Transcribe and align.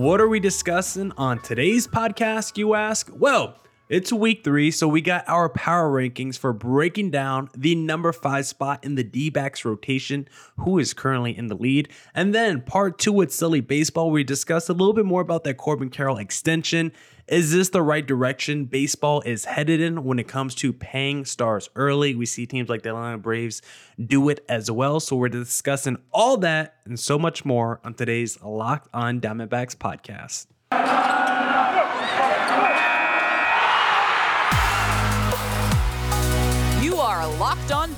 What 0.00 0.18
are 0.18 0.28
we 0.28 0.40
discussing 0.40 1.12
on 1.18 1.40
today's 1.40 1.86
podcast, 1.86 2.56
you 2.56 2.72
ask? 2.72 3.10
Well, 3.14 3.56
it's 3.90 4.12
week 4.12 4.44
three, 4.44 4.70
so 4.70 4.86
we 4.86 5.00
got 5.00 5.28
our 5.28 5.48
power 5.48 5.90
rankings 5.90 6.38
for 6.38 6.52
breaking 6.52 7.10
down 7.10 7.50
the 7.56 7.74
number 7.74 8.12
five 8.12 8.46
spot 8.46 8.84
in 8.84 8.94
the 8.94 9.02
D 9.02 9.30
backs 9.30 9.64
rotation, 9.64 10.28
who 10.58 10.78
is 10.78 10.94
currently 10.94 11.36
in 11.36 11.48
the 11.48 11.56
lead. 11.56 11.88
And 12.14 12.32
then 12.32 12.62
part 12.62 13.00
two 13.00 13.12
with 13.12 13.34
Sully 13.34 13.60
Baseball, 13.60 14.12
we 14.12 14.22
discussed 14.22 14.68
a 14.68 14.72
little 14.72 14.94
bit 14.94 15.06
more 15.06 15.20
about 15.20 15.42
that 15.42 15.56
Corbin 15.56 15.90
Carroll 15.90 16.18
extension. 16.18 16.92
Is 17.26 17.52
this 17.52 17.70
the 17.70 17.82
right 17.82 18.06
direction 18.06 18.64
baseball 18.64 19.22
is 19.22 19.44
headed 19.44 19.80
in 19.80 20.04
when 20.04 20.20
it 20.20 20.28
comes 20.28 20.54
to 20.56 20.72
paying 20.72 21.24
stars 21.24 21.68
early? 21.74 22.14
We 22.14 22.26
see 22.26 22.46
teams 22.46 22.68
like 22.68 22.82
the 22.82 22.90
Atlanta 22.90 23.18
Braves 23.18 23.60
do 24.04 24.28
it 24.28 24.44
as 24.48 24.70
well. 24.70 25.00
So 25.00 25.16
we're 25.16 25.28
discussing 25.28 25.96
all 26.12 26.36
that 26.38 26.76
and 26.84 26.98
so 26.98 27.18
much 27.18 27.44
more 27.44 27.80
on 27.84 27.94
today's 27.94 28.40
Locked 28.40 28.88
On 28.94 29.20
Diamondbacks 29.20 29.76
podcast. 29.76 30.46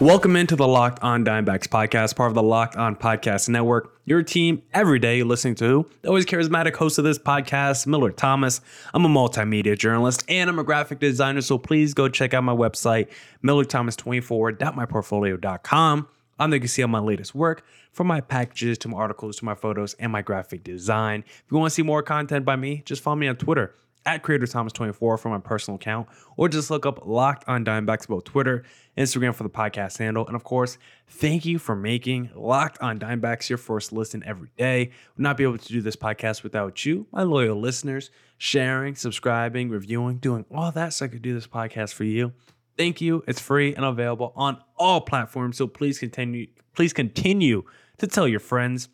Welcome 0.00 0.36
into 0.36 0.54
the 0.54 0.68
Locked 0.68 1.02
On 1.02 1.24
Diamondbacks 1.24 1.66
podcast, 1.66 2.14
part 2.14 2.30
of 2.30 2.36
the 2.36 2.42
Locked 2.42 2.76
On 2.76 2.94
Podcast 2.94 3.48
Network. 3.48 4.00
Your 4.04 4.22
team 4.22 4.62
every 4.72 5.00
day 5.00 5.24
listening 5.24 5.56
to 5.56 5.90
the 6.02 6.08
always 6.08 6.24
charismatic 6.24 6.76
host 6.76 6.98
of 6.98 7.04
this 7.04 7.18
podcast, 7.18 7.84
Millard 7.84 8.16
Thomas. 8.16 8.60
I'm 8.94 9.04
a 9.04 9.08
multimedia 9.08 9.76
journalist 9.76 10.24
and 10.28 10.48
I'm 10.48 10.60
a 10.60 10.64
graphic 10.64 11.00
designer, 11.00 11.40
so 11.40 11.58
please 11.58 11.94
go 11.94 12.08
check 12.08 12.32
out 12.32 12.44
my 12.44 12.54
website, 12.54 13.08
millardthomas24.myportfolio.com. 13.42 16.08
On 16.38 16.50
there, 16.50 16.56
you 16.56 16.60
can 16.60 16.68
see 16.68 16.82
all 16.82 16.88
my 16.88 17.00
latest 17.00 17.34
work 17.34 17.64
from 17.90 18.06
my 18.06 18.20
packages 18.20 18.78
to 18.78 18.86
my 18.86 18.98
articles 18.98 19.38
to 19.38 19.44
my 19.44 19.56
photos 19.56 19.94
and 19.94 20.12
my 20.12 20.22
graphic 20.22 20.62
design. 20.62 21.24
If 21.26 21.42
you 21.50 21.58
want 21.58 21.72
to 21.72 21.74
see 21.74 21.82
more 21.82 22.04
content 22.04 22.44
by 22.44 22.54
me, 22.54 22.82
just 22.84 23.02
follow 23.02 23.16
me 23.16 23.26
on 23.26 23.34
Twitter 23.34 23.74
at 24.06 24.22
Creator 24.22 24.46
Thomas24 24.46 25.18
for 25.18 25.28
my 25.28 25.38
personal 25.38 25.76
account, 25.76 26.08
or 26.36 26.48
just 26.48 26.70
look 26.70 26.86
up 26.86 27.06
Locked 27.06 27.46
on 27.46 27.64
Diamondbacks 27.64 28.06
about 28.06 28.24
Twitter, 28.24 28.64
Instagram 28.98 29.34
for 29.34 29.44
the 29.44 29.50
podcast 29.50 29.98
handle. 29.98 30.26
And 30.26 30.34
of 30.34 30.44
course, 30.44 30.76
thank 31.06 31.44
you 31.44 31.58
for 31.58 31.76
making 31.76 32.30
Locked 32.34 32.78
on 32.80 32.98
Diamondbacks 32.98 33.48
your 33.48 33.58
first 33.58 33.92
listen 33.92 34.22
every 34.26 34.50
day. 34.58 34.90
Would 35.16 35.22
not 35.22 35.36
be 35.36 35.44
able 35.44 35.58
to 35.58 35.68
do 35.68 35.80
this 35.80 35.96
podcast 35.96 36.42
without 36.42 36.84
you, 36.84 37.06
my 37.12 37.22
loyal 37.22 37.58
listeners, 37.58 38.10
sharing, 38.36 38.96
subscribing, 38.96 39.70
reviewing, 39.70 40.18
doing 40.18 40.44
all 40.52 40.72
that 40.72 40.92
so 40.92 41.04
I 41.04 41.08
could 41.08 41.22
do 41.22 41.32
this 41.32 41.46
podcast 41.46 41.94
for 41.94 42.04
you. 42.04 42.32
Thank 42.76 43.00
you. 43.00 43.24
It's 43.26 43.40
free 43.40 43.74
and 43.74 43.84
available 43.84 44.32
on 44.36 44.58
all 44.76 45.00
platforms. 45.00 45.56
So 45.56 45.66
please 45.66 45.98
continue, 45.98 46.48
please 46.74 46.92
continue 46.92 47.62
to 47.98 48.06
tell 48.06 48.28
your 48.28 48.40
friends 48.40 48.88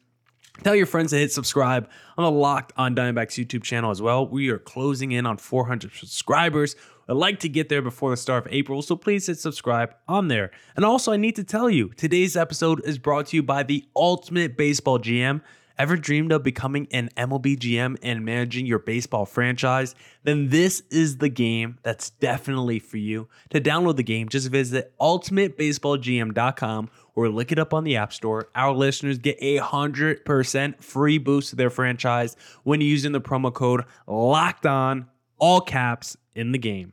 Tell 0.62 0.77
your 0.77 0.86
friends 0.86 1.10
to 1.10 1.19
hit 1.19 1.32
subscribe 1.32 1.91
on 2.16 2.25
the 2.25 2.30
Locked 2.30 2.72
on 2.77 2.94
Diamondbacks 2.94 3.44
YouTube 3.44 3.64
channel 3.64 3.91
as 3.91 4.00
well. 4.00 4.25
We 4.27 4.50
are 4.50 4.58
closing 4.58 5.10
in 5.10 5.27
on 5.27 5.36
400 5.36 5.92
subscribers. 5.92 6.77
I'd 7.08 7.16
like 7.16 7.41
to 7.41 7.48
get 7.48 7.69
there 7.69 7.83
before 7.83 8.10
the 8.10 8.16
start 8.16 8.47
of 8.47 8.52
April, 8.52 8.80
so 8.83 8.97
please 8.97 9.27
hit 9.27 9.38
subscribe 9.38 9.94
on 10.08 10.28
there. 10.28 10.50
And 10.77 10.84
also, 10.84 11.12
I 11.12 11.16
need 11.16 11.36
to 11.36 11.44
tell 11.44 11.69
you 11.69 11.88
today's 11.91 12.36
episode 12.36 12.83
is 12.84 12.98
brought 12.98 13.26
to 13.26 13.37
you 13.37 13.42
by 13.42 13.62
the 13.62 13.84
Ultimate 13.94 14.56
Baseball 14.56 14.98
GM. 14.98 15.42
Ever 15.76 15.97
dreamed 15.97 16.31
of 16.31 16.44
becoming 16.44 16.87
an 16.92 17.10
MLB 17.16 17.59
GM 17.59 17.97
and 18.00 18.25
managing 18.25 18.65
your 18.65 18.78
baseball 18.78 19.26
franchise? 19.26 19.97
Then 20.22 20.48
this 20.50 20.84
is 20.91 21.19
the 21.19 21.28
game 21.28 21.78
that's 21.82 22.10
definitely 22.10 22.78
for 22.78 22.97
you. 22.97 23.28
To 23.50 23.60
download 23.60 23.97
the 23.97 24.04
game, 24.04 24.28
just 24.28 24.48
visit 24.50 24.94
ultimatebaseballgm.com 25.00 26.91
or 27.16 27.28
look 27.28 27.50
it 27.50 27.59
up 27.59 27.75
on 27.75 27.82
the 27.82 27.97
App 27.97 28.12
Store. 28.12 28.48
Our 28.54 28.72
listeners 28.72 29.19
get 29.19 29.36
a 29.41 29.59
100% 29.59 30.82
free 30.82 31.19
boost 31.19 31.50
to 31.50 31.56
their 31.56 31.71
franchise 31.71 32.36
when 32.62 32.81
using 32.81 33.10
the 33.10 33.21
promo 33.21 33.53
code 33.53 33.84
LOCKED 34.06 34.66
ON, 34.66 35.06
all 35.38 35.60
caps, 35.60 36.16
in 36.34 36.53
the 36.53 36.59
game. 36.59 36.93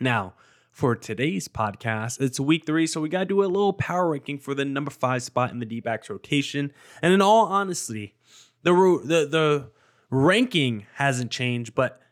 Now, 0.00 0.34
for 0.76 0.94
today's 0.94 1.48
podcast. 1.48 2.20
It's 2.20 2.38
week 2.38 2.66
three, 2.66 2.86
so 2.86 3.00
we 3.00 3.08
got 3.08 3.20
to 3.20 3.24
do 3.24 3.42
a 3.42 3.46
little 3.46 3.72
power 3.72 4.10
ranking 4.10 4.38
for 4.38 4.54
the 4.54 4.66
number 4.66 4.90
five 4.90 5.22
spot 5.22 5.50
in 5.50 5.58
the 5.58 5.64
D 5.64 5.80
backs 5.80 6.10
rotation. 6.10 6.70
And 7.00 7.14
in 7.14 7.22
all 7.22 7.46
honesty, 7.46 8.14
the, 8.62 8.72
the, 9.02 9.26
the 9.26 9.70
ranking 10.10 10.84
hasn't 10.96 11.30
changed, 11.30 11.74
but 11.74 12.02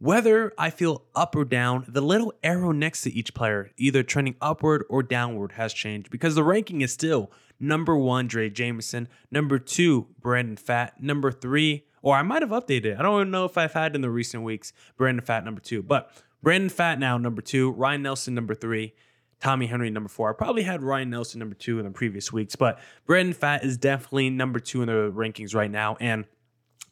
whether 0.00 0.52
I 0.58 0.68
feel 0.68 1.04
up 1.14 1.34
or 1.34 1.46
down, 1.46 1.86
the 1.88 2.02
little 2.02 2.34
arrow 2.42 2.72
next 2.72 3.02
to 3.02 3.10
each 3.10 3.32
player, 3.32 3.70
either 3.78 4.02
trending 4.02 4.36
upward 4.38 4.84
or 4.90 5.02
downward, 5.02 5.52
has 5.52 5.72
changed 5.72 6.10
because 6.10 6.34
the 6.34 6.44
ranking 6.44 6.82
is 6.82 6.92
still 6.92 7.32
number 7.58 7.96
one, 7.96 8.28
Drey 8.28 8.52
Jameson, 8.52 9.08
number 9.30 9.58
two, 9.58 10.08
Brandon 10.20 10.56
Pfaadt, 10.56 10.92
number 11.00 11.32
three, 11.32 11.84
or 12.02 12.16
I 12.16 12.22
might 12.22 12.42
have 12.42 12.50
updated. 12.50 12.98
I 12.98 13.02
don't 13.02 13.20
even 13.20 13.30
know 13.30 13.44
if 13.44 13.58
I've 13.58 13.72
had 13.72 13.94
in 13.94 14.00
the 14.00 14.10
recent 14.10 14.42
weeks 14.42 14.72
Brandon 14.96 15.24
Pfaadt 15.24 15.44
number 15.44 15.60
two, 15.60 15.82
but 15.82 16.10
Brandon 16.42 16.70
Pfaadt 16.70 16.98
now 16.98 17.18
number 17.18 17.42
two, 17.42 17.72
Ryan 17.72 18.02
Nelson 18.02 18.34
number 18.34 18.54
three, 18.54 18.94
Tommy 19.40 19.66
Henry 19.66 19.90
number 19.90 20.08
four. 20.08 20.30
I 20.30 20.32
probably 20.32 20.62
had 20.62 20.82
Ryan 20.82 21.10
Nelson 21.10 21.38
number 21.38 21.54
two 21.54 21.78
in 21.78 21.84
the 21.84 21.90
previous 21.90 22.32
weeks, 22.32 22.56
but 22.56 22.78
Brandon 23.06 23.34
Pfaadt 23.34 23.64
is 23.64 23.76
definitely 23.76 24.30
number 24.30 24.58
two 24.58 24.82
in 24.82 24.86
the 24.86 25.12
rankings 25.12 25.54
right 25.54 25.70
now. 25.70 25.96
And 26.00 26.24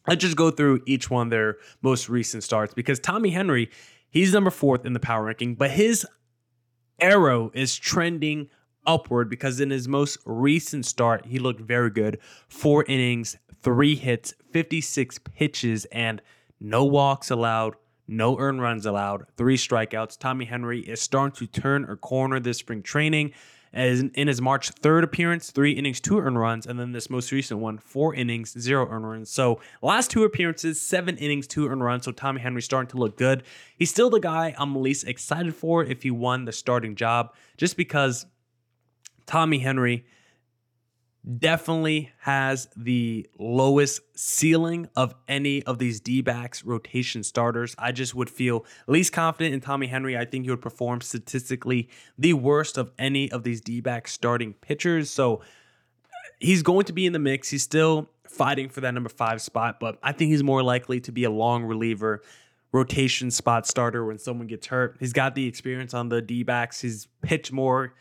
let's 0.07 0.21
just 0.21 0.35
go 0.35 0.51
through 0.51 0.81
each 0.85 1.09
one 1.09 1.29
their 1.29 1.57
most 1.81 2.09
recent 2.09 2.43
starts 2.43 2.73
because 2.73 2.99
Tommy 2.99 3.29
Henry, 3.29 3.69
he's 4.09 4.33
number 4.33 4.49
fourth 4.49 4.85
in 4.85 4.93
the 4.93 4.99
power 4.99 5.25
ranking, 5.25 5.55
but 5.55 5.71
his 5.71 6.05
arrow 6.99 7.51
is 7.53 7.75
trending 7.75 8.49
upward 8.85 9.29
because 9.29 9.59
in 9.59 9.69
his 9.69 9.87
most 9.87 10.17
recent 10.25 10.85
start, 10.85 11.25
he 11.25 11.39
looked 11.39 11.61
very 11.61 11.89
good. 11.89 12.19
Four 12.47 12.83
innings, 12.85 13.37
three 13.61 13.95
hits, 13.95 14.33
56 14.51 15.19
pitches, 15.19 15.85
and 15.85 16.21
no 16.59 16.83
walks 16.85 17.29
allowed, 17.29 17.75
no 18.07 18.37
earned 18.37 18.61
runs 18.61 18.85
allowed, 18.85 19.25
three 19.37 19.57
strikeouts. 19.57 20.17
Tommy 20.17 20.45
Henry 20.45 20.81
is 20.81 21.01
starting 21.01 21.35
to 21.35 21.61
turn 21.61 21.85
a 21.85 21.95
corner 21.95 22.39
this 22.39 22.57
spring 22.57 22.81
training. 22.81 23.33
As 23.71 23.99
in 23.99 24.27
his 24.27 24.41
March 24.41 24.73
3rd 24.73 25.03
appearance, 25.03 25.51
three 25.51 25.73
innings, 25.73 25.99
two 25.99 26.17
earned 26.17 26.39
runs, 26.39 26.65
and 26.65 26.79
then 26.79 26.91
this 26.91 27.07
most 27.07 27.31
recent 27.31 27.59
one, 27.59 27.77
four 27.77 28.15
innings, 28.15 28.59
zero 28.59 28.87
earned 28.89 29.07
runs. 29.07 29.29
So 29.29 29.61
last 29.83 30.09
two 30.09 30.23
appearances, 30.23 30.81
seven 30.81 31.17
innings, 31.17 31.45
two 31.45 31.67
earned 31.67 31.83
runs. 31.83 32.05
So 32.05 32.11
Tommy 32.11 32.41
Henry 32.41 32.63
starting 32.63 32.89
to 32.89 32.97
look 32.97 33.15
good. 33.15 33.43
He's 33.77 33.91
still 33.91 34.09
the 34.09 34.19
guy 34.19 34.55
I'm 34.57 34.75
least 34.81 35.07
excited 35.07 35.53
for 35.53 35.83
if 35.83 36.01
he 36.01 36.09
won 36.09 36.45
the 36.45 36.51
starting 36.51 36.95
job, 36.95 37.35
just 37.57 37.77
because 37.77 38.25
Tommy 39.27 39.59
Henry 39.59 40.03
definitely 41.37 42.11
has 42.19 42.69
the 42.77 43.29
lowest 43.37 44.01
ceiling 44.15 44.87
of 44.95 45.13
any 45.27 45.61
of 45.63 45.77
these 45.77 45.99
D 45.99 46.21
backs 46.21 46.63
rotation 46.63 47.23
starters. 47.23 47.75
I 47.77 47.91
just 47.91 48.15
would 48.15 48.29
feel 48.29 48.65
least 48.87 49.11
confident 49.11 49.53
in 49.53 49.59
Tommy 49.59 49.87
Henry. 49.87 50.17
I 50.17 50.25
think 50.25 50.45
he 50.45 50.49
would 50.49 50.61
perform 50.61 51.01
statistically 51.01 51.89
the 52.17 52.33
worst 52.33 52.77
of 52.77 52.91
any 52.97 53.31
of 53.31 53.43
these 53.43 53.61
D 53.61 53.81
backs 53.81 54.13
starting 54.13 54.53
pitchers. 54.53 55.09
So 55.09 55.35
uh, 55.35 55.41
he's 56.39 56.63
going 56.63 56.85
to 56.85 56.93
be 56.93 57.05
in 57.05 57.13
the 57.13 57.19
mix. 57.19 57.49
He's 57.49 57.63
still 57.63 58.09
fighting 58.25 58.69
for 58.69 58.81
that 58.81 58.93
number 58.93 59.09
five 59.09 59.41
spot, 59.41 59.79
but 59.79 59.99
I 60.01 60.13
think 60.13 60.31
he's 60.31 60.43
more 60.43 60.63
likely 60.63 61.01
to 61.01 61.11
be 61.11 61.25
a 61.25 61.31
long 61.31 61.65
reliever. 61.65 62.21
Rotation 62.71 63.31
spot 63.31 63.65
starter 63.65 64.05
when 64.05 64.19
someone 64.19 64.45
gets 64.45 64.67
hurt. 64.67 64.95
He's 64.99 65.11
got 65.11 65.33
the 65.33 65.47
experience 65.47 65.93
on 65.95 66.09
the 66.09 66.21
D 66.21 66.43
backs. 66.43 66.79
He's 66.79 67.07
pitched 67.23 67.51
more 67.51 67.95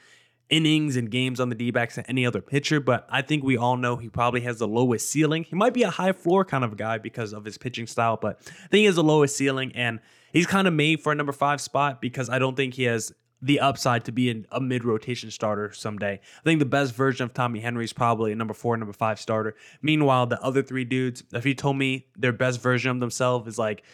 innings 0.50 0.96
and 0.96 1.10
games 1.10 1.40
on 1.40 1.48
the 1.48 1.54
D 1.54 1.70
backs 1.70 1.96
than 1.96 2.06
any 2.06 2.24
other 2.24 2.40
pitcher, 2.40 2.80
but 2.80 3.06
I 3.10 3.22
think 3.22 3.44
we 3.44 3.56
all 3.56 3.76
know 3.76 3.96
he 3.96 4.08
probably 4.08 4.40
has 4.42 4.58
the 4.58 4.68
lowest 4.68 5.10
ceiling. 5.10 5.44
He 5.44 5.54
might 5.56 5.74
be 5.74 5.82
a 5.82 5.90
high 5.90 6.12
floor 6.12 6.44
kind 6.44 6.64
of 6.64 6.76
guy 6.76 6.98
because 6.98 7.32
of 7.32 7.44
his 7.44 7.58
pitching 7.58 7.86
style, 7.86 8.18
but 8.20 8.38
I 8.46 8.68
think 8.68 8.80
he 8.80 8.84
has 8.86 8.96
the 8.96 9.04
lowest 9.04 9.36
ceiling 9.36 9.72
and 9.74 10.00
he's 10.32 10.46
kind 10.46 10.66
of 10.66 10.74
made 10.74 11.00
for 11.02 11.12
a 11.12 11.14
number 11.14 11.32
five 11.32 11.60
spot 11.60 12.00
because 12.00 12.30
I 12.30 12.38
don't 12.38 12.56
think 12.56 12.74
he 12.74 12.84
has 12.84 13.12
the 13.40 13.60
upside 13.60 14.04
to 14.04 14.12
be 14.12 14.44
a 14.50 14.60
mid 14.60 14.84
rotation 14.84 15.30
starter 15.30 15.72
someday. 15.72 16.14
I 16.14 16.42
think 16.42 16.58
the 16.58 16.66
best 16.66 16.94
version 16.94 17.24
of 17.24 17.34
Tommy 17.34 17.60
Henry 17.60 17.84
is 17.84 17.92
probably 17.92 18.32
a 18.32 18.36
number 18.36 18.54
four, 18.54 18.76
number 18.76 18.92
five 18.92 19.20
starter. 19.20 19.54
Meanwhile, 19.80 20.26
the 20.26 20.42
other 20.42 20.62
three 20.62 20.84
dudes, 20.84 21.22
if 21.32 21.46
you 21.46 21.54
told 21.54 21.76
me 21.76 22.06
their 22.16 22.32
best 22.32 22.60
version 22.60 22.90
of 22.90 23.00
themselves 23.00 23.46
is 23.46 23.58
like 23.58 23.84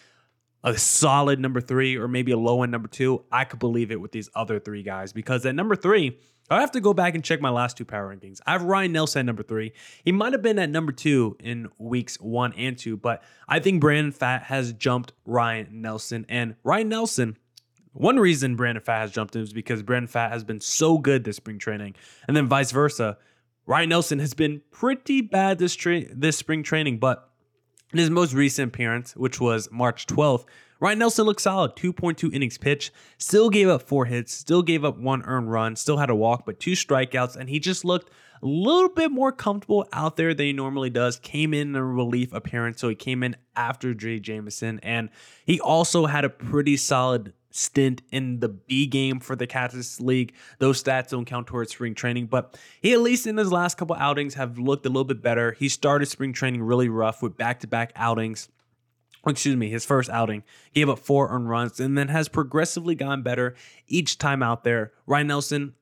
a 0.62 0.76
solid 0.78 1.38
number 1.40 1.60
three 1.60 1.96
or 1.96 2.08
maybe 2.08 2.32
a 2.32 2.38
low 2.38 2.62
end 2.62 2.72
number 2.72 2.88
two, 2.88 3.24
I 3.30 3.44
could 3.44 3.58
believe 3.58 3.90
it 3.90 4.00
with 4.00 4.12
these 4.12 4.30
other 4.34 4.58
three 4.58 4.82
guys 4.82 5.12
because 5.12 5.44
at 5.44 5.54
number 5.54 5.76
three, 5.76 6.18
I 6.50 6.60
have 6.60 6.72
to 6.72 6.80
go 6.80 6.92
back 6.92 7.14
and 7.14 7.24
check 7.24 7.40
my 7.40 7.50
last 7.50 7.76
two 7.76 7.84
power 7.84 8.14
rankings. 8.14 8.40
I 8.46 8.52
have 8.52 8.62
Ryan 8.62 8.92
Nelson 8.92 9.20
at 9.20 9.26
number 9.26 9.42
three. 9.42 9.72
He 10.04 10.12
might 10.12 10.32
have 10.32 10.42
been 10.42 10.58
at 10.58 10.68
number 10.68 10.92
two 10.92 11.36
in 11.40 11.68
weeks 11.78 12.16
one 12.16 12.52
and 12.54 12.76
two, 12.76 12.96
but 12.96 13.22
I 13.48 13.60
think 13.60 13.80
Brandon 13.80 14.12
Pfaadt 14.12 14.42
has 14.44 14.72
jumped 14.72 15.12
Ryan 15.24 15.80
Nelson. 15.80 16.26
And 16.28 16.56
Ryan 16.62 16.88
Nelson, 16.90 17.38
one 17.92 18.18
reason 18.18 18.56
Brandon 18.56 18.84
Pfaadt 18.84 19.00
has 19.00 19.10
jumped 19.10 19.34
him 19.34 19.42
is 19.42 19.52
because 19.52 19.82
Brandon 19.82 20.08
Pfaadt 20.08 20.30
has 20.30 20.44
been 20.44 20.60
so 20.60 20.98
good 20.98 21.24
this 21.24 21.36
spring 21.36 21.58
training, 21.58 21.94
and 22.28 22.36
then 22.36 22.46
vice 22.46 22.72
versa. 22.72 23.16
Ryan 23.66 23.88
Nelson 23.88 24.18
has 24.18 24.34
been 24.34 24.60
pretty 24.70 25.22
bad 25.22 25.58
this 25.58 25.74
tra- 25.74 26.14
this 26.14 26.36
spring 26.36 26.62
training, 26.62 26.98
but 26.98 27.30
In 27.94 27.98
his 27.98 28.10
most 28.10 28.32
recent 28.34 28.74
appearance, 28.74 29.14
which 29.14 29.40
was 29.40 29.70
March 29.70 30.08
12th, 30.08 30.46
Ryan 30.80 30.98
Nelson 30.98 31.26
looked 31.26 31.42
solid, 31.42 31.76
2.2 31.76 32.34
innings 32.34 32.58
pitched, 32.58 32.90
still 33.18 33.48
gave 33.48 33.68
up 33.68 33.82
four 33.82 34.06
hits, 34.06 34.34
still 34.34 34.62
gave 34.62 34.84
up 34.84 34.98
one 34.98 35.22
earned 35.22 35.52
run, 35.52 35.76
still 35.76 35.98
had 35.98 36.10
a 36.10 36.14
walk, 36.16 36.44
but 36.44 36.58
two 36.58 36.72
strikeouts, 36.72 37.36
and 37.36 37.48
he 37.48 37.60
just 37.60 37.84
looked 37.84 38.10
a 38.42 38.46
little 38.46 38.88
bit 38.88 39.12
more 39.12 39.30
comfortable 39.30 39.86
out 39.92 40.16
there 40.16 40.34
than 40.34 40.46
he 40.46 40.52
normally 40.52 40.90
does. 40.90 41.20
Came 41.20 41.54
in 41.54 41.76
a 41.76 41.84
relief 41.84 42.32
appearance, 42.32 42.80
so 42.80 42.88
he 42.88 42.96
came 42.96 43.22
in 43.22 43.36
after 43.54 43.94
Drey 43.94 44.20
Jameson, 44.20 44.80
and 44.82 45.08
he 45.46 45.60
also 45.60 46.06
had 46.06 46.24
a 46.24 46.28
pretty 46.28 46.76
solid 46.76 47.32
stint 47.54 48.02
in 48.10 48.40
the 48.40 48.48
B 48.48 48.86
game 48.86 49.20
for 49.20 49.36
the 49.36 49.46
Cactus 49.46 50.00
League. 50.00 50.34
Those 50.58 50.82
stats 50.82 51.10
don't 51.10 51.24
count 51.24 51.46
towards 51.46 51.70
spring 51.70 51.94
training, 51.94 52.26
but 52.26 52.58
he 52.80 52.92
at 52.92 53.00
least 53.00 53.26
in 53.26 53.36
his 53.36 53.52
last 53.52 53.76
couple 53.76 53.94
outings 53.96 54.34
have 54.34 54.58
looked 54.58 54.84
a 54.86 54.88
little 54.88 55.04
bit 55.04 55.22
better. 55.22 55.52
He 55.52 55.68
started 55.68 56.06
spring 56.06 56.32
training 56.32 56.62
really 56.62 56.88
rough 56.88 57.22
with 57.22 57.36
back-to-back 57.36 57.92
outings 57.94 58.48
oh, 59.26 59.30
excuse 59.30 59.56
me, 59.56 59.70
his 59.70 59.86
first 59.86 60.10
outing, 60.10 60.42
gave 60.74 60.88
up 60.88 60.98
four 60.98 61.30
earned 61.30 61.48
runs 61.48 61.80
and 61.80 61.96
then 61.96 62.08
has 62.08 62.28
progressively 62.28 62.94
gotten 62.94 63.22
better 63.22 63.54
each 63.86 64.18
time 64.18 64.42
out 64.42 64.64
there. 64.64 64.92
Ryan 65.06 65.28
Nelson, 65.28 65.74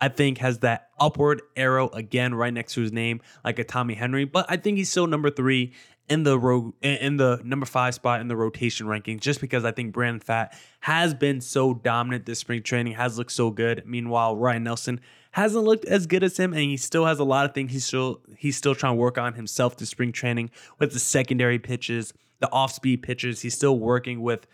I 0.00 0.08
think, 0.08 0.38
has 0.38 0.60
that 0.60 0.88
upward 0.98 1.42
arrow 1.56 1.88
again 1.90 2.34
right 2.34 2.54
next 2.54 2.72
to 2.72 2.80
his 2.80 2.92
name, 2.92 3.20
like 3.44 3.58
a 3.58 3.64
Tommy 3.64 3.94
Henry, 3.94 4.24
but 4.24 4.46
I 4.48 4.56
think 4.56 4.78
he's 4.78 4.90
still 4.90 5.06
number 5.06 5.30
three 5.30 5.74
in 6.08 6.22
the 6.22 6.38
ro- 6.38 6.74
in 6.82 7.16
the 7.16 7.40
number 7.44 7.66
five 7.66 7.94
spot 7.94 8.20
in 8.20 8.28
the 8.28 8.36
rotation 8.36 8.86
rankings, 8.86 9.20
just 9.20 9.40
because 9.40 9.64
I 9.64 9.72
think 9.72 9.92
Brandon 9.92 10.20
Pfaadt 10.20 10.54
has 10.80 11.14
been 11.14 11.40
so 11.40 11.74
dominant 11.74 12.26
this 12.26 12.38
spring 12.38 12.62
training, 12.62 12.94
has 12.94 13.18
looked 13.18 13.32
so 13.32 13.50
good. 13.50 13.82
Meanwhile, 13.86 14.36
Ryan 14.36 14.64
Nelson 14.64 15.00
hasn't 15.32 15.64
looked 15.64 15.84
as 15.84 16.06
good 16.06 16.22
as 16.22 16.36
him, 16.36 16.52
and 16.52 16.62
he 16.62 16.76
still 16.76 17.06
has 17.06 17.18
a 17.18 17.24
lot 17.24 17.44
of 17.44 17.54
things 17.54 17.72
he's 17.72 17.84
still 17.84 18.20
he's 18.36 18.56
still 18.56 18.74
trying 18.74 18.92
to 18.92 18.96
work 18.96 19.18
on 19.18 19.34
himself 19.34 19.76
this 19.76 19.90
spring 19.90 20.12
training 20.12 20.50
with 20.78 20.92
the 20.92 21.00
secondary 21.00 21.58
pitches, 21.58 22.12
the 22.38 22.50
off 22.52 22.72
speed 22.72 23.02
pitches. 23.02 23.42
He's 23.42 23.54
still 23.54 23.78
working 23.78 24.22
with 24.22 24.46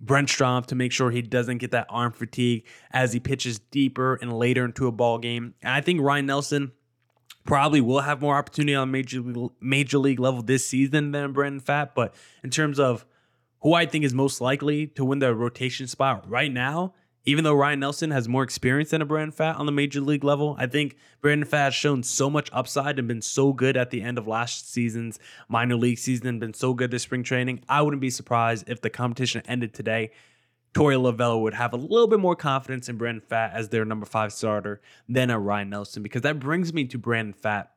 Brent 0.00 0.30
Strom 0.30 0.64
to 0.64 0.74
make 0.74 0.92
sure 0.92 1.10
he 1.10 1.22
doesn't 1.22 1.58
get 1.58 1.70
that 1.72 1.86
arm 1.88 2.12
fatigue 2.12 2.66
as 2.90 3.12
he 3.12 3.20
pitches 3.20 3.58
deeper 3.58 4.14
and 4.16 4.32
later 4.32 4.64
into 4.64 4.86
a 4.86 4.92
ball 4.92 5.18
game. 5.18 5.54
And 5.62 5.72
I 5.72 5.80
think 5.80 6.00
Ryan 6.00 6.26
Nelson 6.26 6.72
probably 7.44 7.80
will 7.80 8.00
have 8.00 8.20
more 8.20 8.36
opportunity 8.36 8.74
on 8.74 8.90
major 8.90 9.22
major 9.60 9.98
league 9.98 10.20
level 10.20 10.42
this 10.42 10.66
season 10.66 11.12
than 11.12 11.32
Brandon 11.32 11.60
Pfaadt. 11.60 11.90
But 11.94 12.14
in 12.42 12.50
terms 12.50 12.78
of 12.78 13.04
who 13.60 13.74
I 13.74 13.86
think 13.86 14.04
is 14.04 14.14
most 14.14 14.40
likely 14.40 14.88
to 14.88 15.04
win 15.04 15.20
the 15.20 15.34
rotation 15.34 15.86
spot 15.86 16.28
right 16.28 16.52
now, 16.52 16.94
even 17.24 17.44
though 17.44 17.54
Ryan 17.54 17.80
Nelson 17.80 18.10
has 18.10 18.28
more 18.28 18.42
experience 18.42 18.90
than 18.90 19.00
a 19.00 19.06
Brandon 19.06 19.32
Pfaadt 19.32 19.58
on 19.58 19.66
the 19.66 19.72
major 19.72 20.00
league 20.00 20.24
level, 20.24 20.56
I 20.58 20.66
think 20.66 20.96
Brandon 21.20 21.48
Pfaadt 21.48 21.66
has 21.66 21.74
shown 21.74 22.02
so 22.02 22.28
much 22.28 22.50
upside 22.52 22.98
and 22.98 23.06
been 23.06 23.22
so 23.22 23.52
good 23.52 23.76
at 23.76 23.90
the 23.90 24.02
end 24.02 24.18
of 24.18 24.26
last 24.26 24.72
season's 24.72 25.20
minor 25.48 25.76
league 25.76 25.98
season 25.98 26.26
and 26.26 26.40
been 26.40 26.54
so 26.54 26.74
good 26.74 26.90
this 26.90 27.04
spring 27.04 27.22
training. 27.22 27.62
I 27.68 27.82
wouldn't 27.82 28.00
be 28.00 28.10
surprised 28.10 28.68
if 28.68 28.80
the 28.80 28.90
competition 28.90 29.42
ended 29.46 29.72
today. 29.72 30.10
Torey 30.74 30.96
Lovullo 30.96 31.40
would 31.42 31.54
have 31.54 31.72
a 31.72 31.76
little 31.76 32.08
bit 32.08 32.18
more 32.18 32.36
confidence 32.36 32.88
in 32.88 32.96
Brandon 32.96 33.22
Pfaadt 33.28 33.52
as 33.52 33.68
their 33.68 33.84
number 33.84 34.06
five 34.06 34.32
starter 34.32 34.80
than 35.08 35.30
a 35.30 35.38
Ryan 35.38 35.70
Nelson, 35.70 36.02
because 36.02 36.22
that 36.22 36.40
brings 36.40 36.72
me 36.72 36.86
to 36.86 36.98
Brandon 36.98 37.34
Pfaadt 37.34 37.68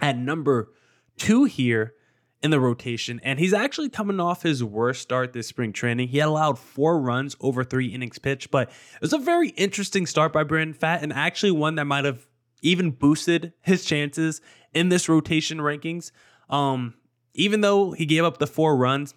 at 0.00 0.16
number 0.16 0.70
two 1.16 1.44
here 1.44 1.94
in 2.42 2.50
the 2.50 2.60
rotation, 2.60 3.20
and 3.24 3.38
he's 3.38 3.54
actually 3.54 3.88
coming 3.88 4.20
off 4.20 4.42
his 4.42 4.62
worst 4.62 5.00
start 5.00 5.32
this 5.32 5.48
spring 5.48 5.72
training. 5.72 6.08
He 6.08 6.18
had 6.18 6.28
allowed 6.28 6.58
four 6.58 7.00
runs 7.00 7.36
over 7.40 7.64
three 7.64 7.86
innings 7.86 8.18
pitched, 8.18 8.50
but 8.50 8.68
it 8.68 9.00
was 9.00 9.14
a 9.14 9.18
very 9.18 9.48
interesting 9.50 10.04
start 10.04 10.32
by 10.32 10.44
Brandon 10.44 10.78
Pfaadt, 10.78 11.02
and 11.02 11.12
actually 11.12 11.52
one 11.52 11.76
that 11.76 11.86
might 11.86 12.04
have 12.04 12.26
even 12.60 12.90
boosted 12.90 13.54
his 13.62 13.84
chances 13.84 14.40
in 14.74 14.90
this 14.90 15.08
rotation 15.08 15.58
rankings. 15.58 16.10
Um, 16.50 16.94
even 17.32 17.62
though 17.62 17.92
he 17.92 18.06
gave 18.06 18.24
up 18.24 18.38
the 18.38 18.46
four 18.46 18.76
runs, 18.76 19.14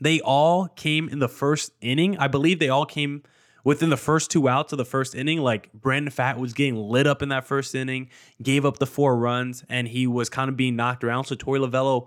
they 0.00 0.20
all 0.20 0.68
came 0.68 1.08
in 1.08 1.18
the 1.18 1.28
first 1.28 1.72
inning. 1.80 2.16
I 2.18 2.28
believe 2.28 2.58
they 2.58 2.68
all 2.68 2.86
came 2.86 3.22
within 3.64 3.90
the 3.90 3.96
first 3.96 4.30
two 4.30 4.48
outs 4.48 4.72
of 4.72 4.78
the 4.78 4.84
first 4.84 5.14
inning, 5.14 5.40
like 5.40 5.72
Brandon 5.72 6.12
Pfaadt 6.12 6.36
was 6.36 6.52
getting 6.52 6.76
lit 6.76 7.04
up 7.04 7.20
in 7.20 7.30
that 7.30 7.44
first 7.44 7.74
inning, 7.74 8.08
gave 8.40 8.64
up 8.64 8.78
the 8.78 8.86
four 8.86 9.16
runs, 9.16 9.64
and 9.68 9.88
he 9.88 10.06
was 10.06 10.28
kind 10.28 10.48
of 10.48 10.56
being 10.56 10.76
knocked 10.76 11.02
around. 11.02 11.24
So 11.24 11.34
Torey 11.34 11.58
Lovullo 11.58 12.06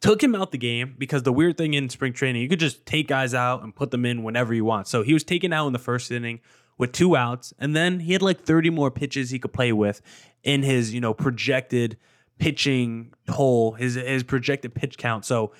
took 0.00 0.22
him 0.22 0.36
out 0.36 0.52
the 0.52 0.58
game 0.58 0.94
because 0.98 1.24
the 1.24 1.32
weird 1.32 1.58
thing 1.58 1.74
in 1.74 1.88
spring 1.88 2.12
training, 2.12 2.42
you 2.42 2.48
could 2.48 2.60
just 2.60 2.86
take 2.86 3.08
guys 3.08 3.34
out 3.34 3.64
and 3.64 3.74
put 3.74 3.90
them 3.90 4.04
in 4.04 4.22
whenever 4.22 4.54
you 4.54 4.64
want. 4.64 4.86
So 4.86 5.02
he 5.02 5.12
was 5.12 5.24
taken 5.24 5.52
out 5.52 5.66
in 5.66 5.72
the 5.72 5.80
first 5.80 6.12
inning 6.12 6.38
with 6.78 6.92
two 6.92 7.16
outs, 7.16 7.52
and 7.58 7.74
then 7.74 7.98
he 7.98 8.12
had 8.12 8.22
like 8.22 8.42
30 8.42 8.70
more 8.70 8.92
pitches 8.92 9.30
he 9.30 9.40
could 9.40 9.52
play 9.52 9.72
with 9.72 10.00
in 10.44 10.62
his, 10.62 10.94
you 10.94 11.00
know, 11.00 11.12
projected 11.12 11.96
pitching 12.38 13.12
hole, 13.28 13.72
his 13.72 13.94
his 13.94 14.22
projected 14.22 14.74
pitch 14.74 14.96
count. 14.96 15.24
So 15.24 15.52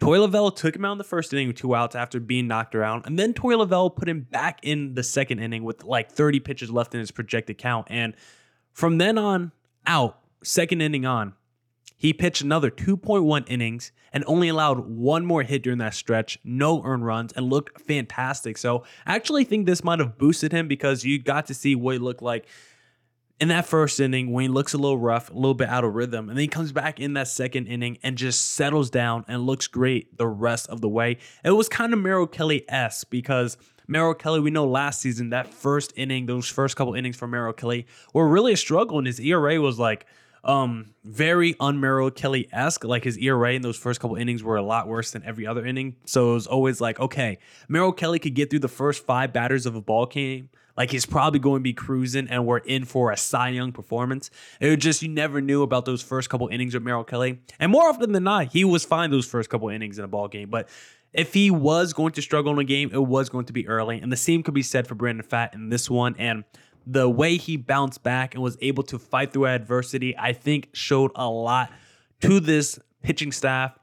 Torey 0.00 0.18
Lovullo 0.18 0.54
took 0.54 0.76
him 0.76 0.84
out 0.84 0.92
in 0.92 0.98
the 0.98 1.04
first 1.04 1.32
inning 1.32 1.48
with 1.48 1.56
two 1.56 1.74
outs 1.74 1.96
after 1.96 2.20
being 2.20 2.46
knocked 2.46 2.74
around, 2.74 3.06
and 3.06 3.18
then 3.18 3.32
Torey 3.32 3.56
Lovullo 3.56 3.94
put 3.94 4.08
him 4.08 4.20
back 4.20 4.60
in 4.62 4.94
the 4.94 5.02
second 5.02 5.38
inning 5.38 5.64
with 5.64 5.84
like 5.84 6.12
30 6.12 6.40
pitches 6.40 6.70
left 6.70 6.94
in 6.94 7.00
his 7.00 7.10
projected 7.10 7.56
count. 7.58 7.86
And 7.88 8.14
from 8.72 8.98
then 8.98 9.16
on 9.16 9.52
out, 9.86 10.18
second 10.42 10.82
inning 10.82 11.06
on, 11.06 11.32
he 11.96 12.12
pitched 12.12 12.42
another 12.42 12.70
2.1 12.70 13.44
innings 13.48 13.90
and 14.12 14.22
only 14.26 14.48
allowed 14.48 14.80
one 14.80 15.24
more 15.24 15.42
hit 15.42 15.62
during 15.62 15.78
that 15.78 15.94
stretch, 15.94 16.38
no 16.44 16.82
earned 16.84 17.06
runs, 17.06 17.32
and 17.32 17.48
looked 17.48 17.80
fantastic. 17.80 18.58
So 18.58 18.84
I 19.06 19.16
actually 19.16 19.44
think 19.44 19.64
this 19.64 19.82
might 19.82 19.98
have 19.98 20.18
boosted 20.18 20.52
him 20.52 20.68
because 20.68 21.04
you 21.04 21.18
got 21.18 21.46
to 21.46 21.54
see 21.54 21.74
what 21.74 21.94
he 21.94 21.98
looked 21.98 22.22
like 22.22 22.46
in 23.38 23.48
that 23.48 23.66
first 23.66 24.00
inning 24.00 24.32
when 24.32 24.42
he 24.42 24.48
looks 24.48 24.72
a 24.72 24.78
little 24.78 24.98
rough, 24.98 25.30
a 25.30 25.34
little 25.34 25.54
bit 25.54 25.68
out 25.68 25.84
of 25.84 25.94
rhythm, 25.94 26.28
and 26.28 26.38
then 26.38 26.42
he 26.42 26.48
comes 26.48 26.72
back 26.72 27.00
in 27.00 27.14
that 27.14 27.28
second 27.28 27.66
inning 27.66 27.98
and 28.02 28.16
just 28.16 28.52
settles 28.52 28.90
down 28.90 29.24
and 29.28 29.44
looks 29.44 29.66
great 29.66 30.16
the 30.16 30.26
rest 30.26 30.68
of 30.68 30.80
the 30.80 30.88
way. 30.88 31.18
It 31.44 31.50
was 31.50 31.68
kind 31.68 31.92
of 31.92 31.98
Merrill 31.98 32.26
Kelly 32.26 32.64
esque 32.68 33.10
because 33.10 33.58
Merrill 33.86 34.14
Kelly, 34.14 34.40
we 34.40 34.50
know 34.50 34.66
last 34.66 35.00
season 35.00 35.30
that 35.30 35.52
first 35.52 35.92
inning, 35.96 36.26
those 36.26 36.48
first 36.48 36.76
couple 36.76 36.94
innings 36.94 37.16
for 37.16 37.28
Merrill 37.28 37.52
Kelly 37.52 37.86
were 38.12 38.26
really 38.26 38.54
a 38.54 38.56
struggle, 38.56 38.98
and 38.98 39.06
his 39.06 39.20
ERA 39.20 39.60
was 39.60 39.78
like 39.78 40.06
um, 40.46 40.94
very 41.04 41.54
unmerrill 41.54 42.14
Kelly 42.14 42.48
esque. 42.52 42.84
Like 42.84 43.04
his 43.04 43.18
ERA 43.18 43.52
in 43.52 43.62
those 43.62 43.76
first 43.76 44.00
couple 44.00 44.16
innings 44.16 44.42
were 44.42 44.56
a 44.56 44.62
lot 44.62 44.88
worse 44.88 45.10
than 45.10 45.24
every 45.24 45.46
other 45.46 45.66
inning. 45.66 45.96
So 46.04 46.30
it 46.30 46.34
was 46.34 46.46
always 46.46 46.80
like, 46.80 46.98
okay, 47.00 47.38
Merrill 47.68 47.92
Kelly 47.92 48.18
could 48.18 48.34
get 48.34 48.48
through 48.48 48.60
the 48.60 48.68
first 48.68 49.04
five 49.04 49.32
batters 49.32 49.66
of 49.66 49.74
a 49.74 49.80
ball 49.80 50.06
game. 50.06 50.48
Like 50.76 50.90
he's 50.90 51.06
probably 51.06 51.40
going 51.40 51.60
to 51.60 51.62
be 51.62 51.72
cruising, 51.72 52.28
and 52.28 52.46
we're 52.46 52.58
in 52.58 52.84
for 52.84 53.10
a 53.10 53.16
Cy 53.16 53.50
Young 53.50 53.72
performance. 53.72 54.30
It 54.60 54.68
was 54.68 54.78
just 54.78 55.02
you 55.02 55.08
never 55.08 55.40
knew 55.40 55.62
about 55.62 55.84
those 55.84 56.02
first 56.02 56.28
couple 56.28 56.48
innings 56.48 56.74
with 56.74 56.82
Merrill 56.82 57.04
Kelly, 57.04 57.40
and 57.58 57.72
more 57.72 57.88
often 57.88 58.12
than 58.12 58.24
not, 58.24 58.52
he 58.52 58.64
was 58.64 58.84
fine 58.84 59.10
those 59.10 59.26
first 59.26 59.48
couple 59.48 59.68
innings 59.68 59.98
in 59.98 60.04
a 60.04 60.08
ball 60.08 60.28
game. 60.28 60.50
But 60.50 60.68
if 61.12 61.32
he 61.32 61.50
was 61.50 61.92
going 61.92 62.12
to 62.12 62.22
struggle 62.22 62.52
in 62.52 62.58
a 62.58 62.64
game, 62.64 62.90
it 62.92 63.02
was 63.02 63.28
going 63.30 63.46
to 63.46 63.52
be 63.52 63.66
early, 63.66 63.98
and 64.00 64.12
the 64.12 64.16
same 64.16 64.42
could 64.42 64.54
be 64.54 64.62
said 64.62 64.86
for 64.86 64.94
Brandon 64.94 65.26
Pfaadt 65.26 65.54
in 65.54 65.70
this 65.70 65.88
one. 65.88 66.14
And 66.18 66.44
the 66.86 67.08
way 67.08 67.36
he 67.36 67.56
bounced 67.56 68.02
back 68.02 68.34
and 68.34 68.42
was 68.42 68.56
able 68.60 68.82
to 68.84 68.98
fight 68.98 69.32
through 69.32 69.46
adversity, 69.46 70.16
I 70.16 70.32
think 70.32 70.68
showed 70.72 71.10
a 71.16 71.28
lot 71.28 71.72
to 72.20 72.38
this 72.38 72.78
pitching 73.02 73.32
staff, 73.32 73.78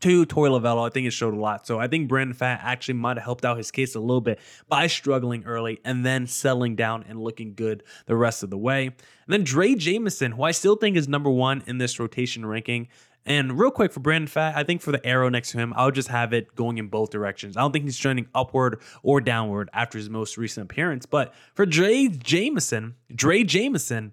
to 0.00 0.26
Torey 0.26 0.50
Lovullo. 0.50 0.86
I 0.86 0.90
think 0.90 1.06
it 1.06 1.12
showed 1.12 1.34
a 1.34 1.40
lot. 1.40 1.66
So 1.66 1.78
I 1.78 1.88
think 1.88 2.08
Brandon 2.08 2.36
Pfaadt 2.36 2.60
actually 2.62 2.94
might 2.94 3.16
have 3.16 3.24
helped 3.24 3.44
out 3.44 3.56
his 3.56 3.70
case 3.70 3.94
a 3.94 4.00
little 4.00 4.20
bit 4.20 4.38
by 4.68 4.86
struggling 4.86 5.44
early 5.44 5.80
and 5.84 6.04
then 6.04 6.26
settling 6.26 6.76
down 6.76 7.04
and 7.08 7.20
looking 7.20 7.54
good 7.54 7.82
the 8.06 8.16
rest 8.16 8.42
of 8.42 8.50
the 8.50 8.58
way. 8.58 8.86
And 8.86 8.96
then 9.28 9.44
Drey 9.44 9.76
Jameson, 9.76 10.32
who 10.32 10.42
I 10.42 10.50
still 10.52 10.76
think 10.76 10.96
is 10.96 11.08
number 11.08 11.30
one 11.30 11.62
in 11.66 11.78
this 11.78 11.98
rotation 11.98 12.44
ranking. 12.46 12.88
And 13.26 13.58
real 13.58 13.70
quick 13.70 13.92
for 13.92 14.00
Brandon 14.00 14.28
Pfaadt, 14.28 14.56
I 14.56 14.64
think 14.64 14.80
for 14.80 14.92
the 14.92 15.06
arrow 15.06 15.28
next 15.28 15.50
to 15.52 15.58
him, 15.58 15.74
I'll 15.76 15.90
just 15.90 16.08
have 16.08 16.32
it 16.32 16.54
going 16.56 16.78
in 16.78 16.88
both 16.88 17.10
directions. 17.10 17.56
I 17.56 17.60
don't 17.60 17.70
think 17.70 17.84
he's 17.84 17.98
trending 17.98 18.26
upward 18.34 18.80
or 19.02 19.20
downward 19.20 19.68
after 19.74 19.98
his 19.98 20.08
most 20.08 20.38
recent 20.38 20.64
appearance. 20.70 21.04
But 21.04 21.34
for 21.54 21.66
Drey 21.66 22.18
Jameson, 22.18 22.94
Drey 23.12 23.46
Jameson, 23.46 24.12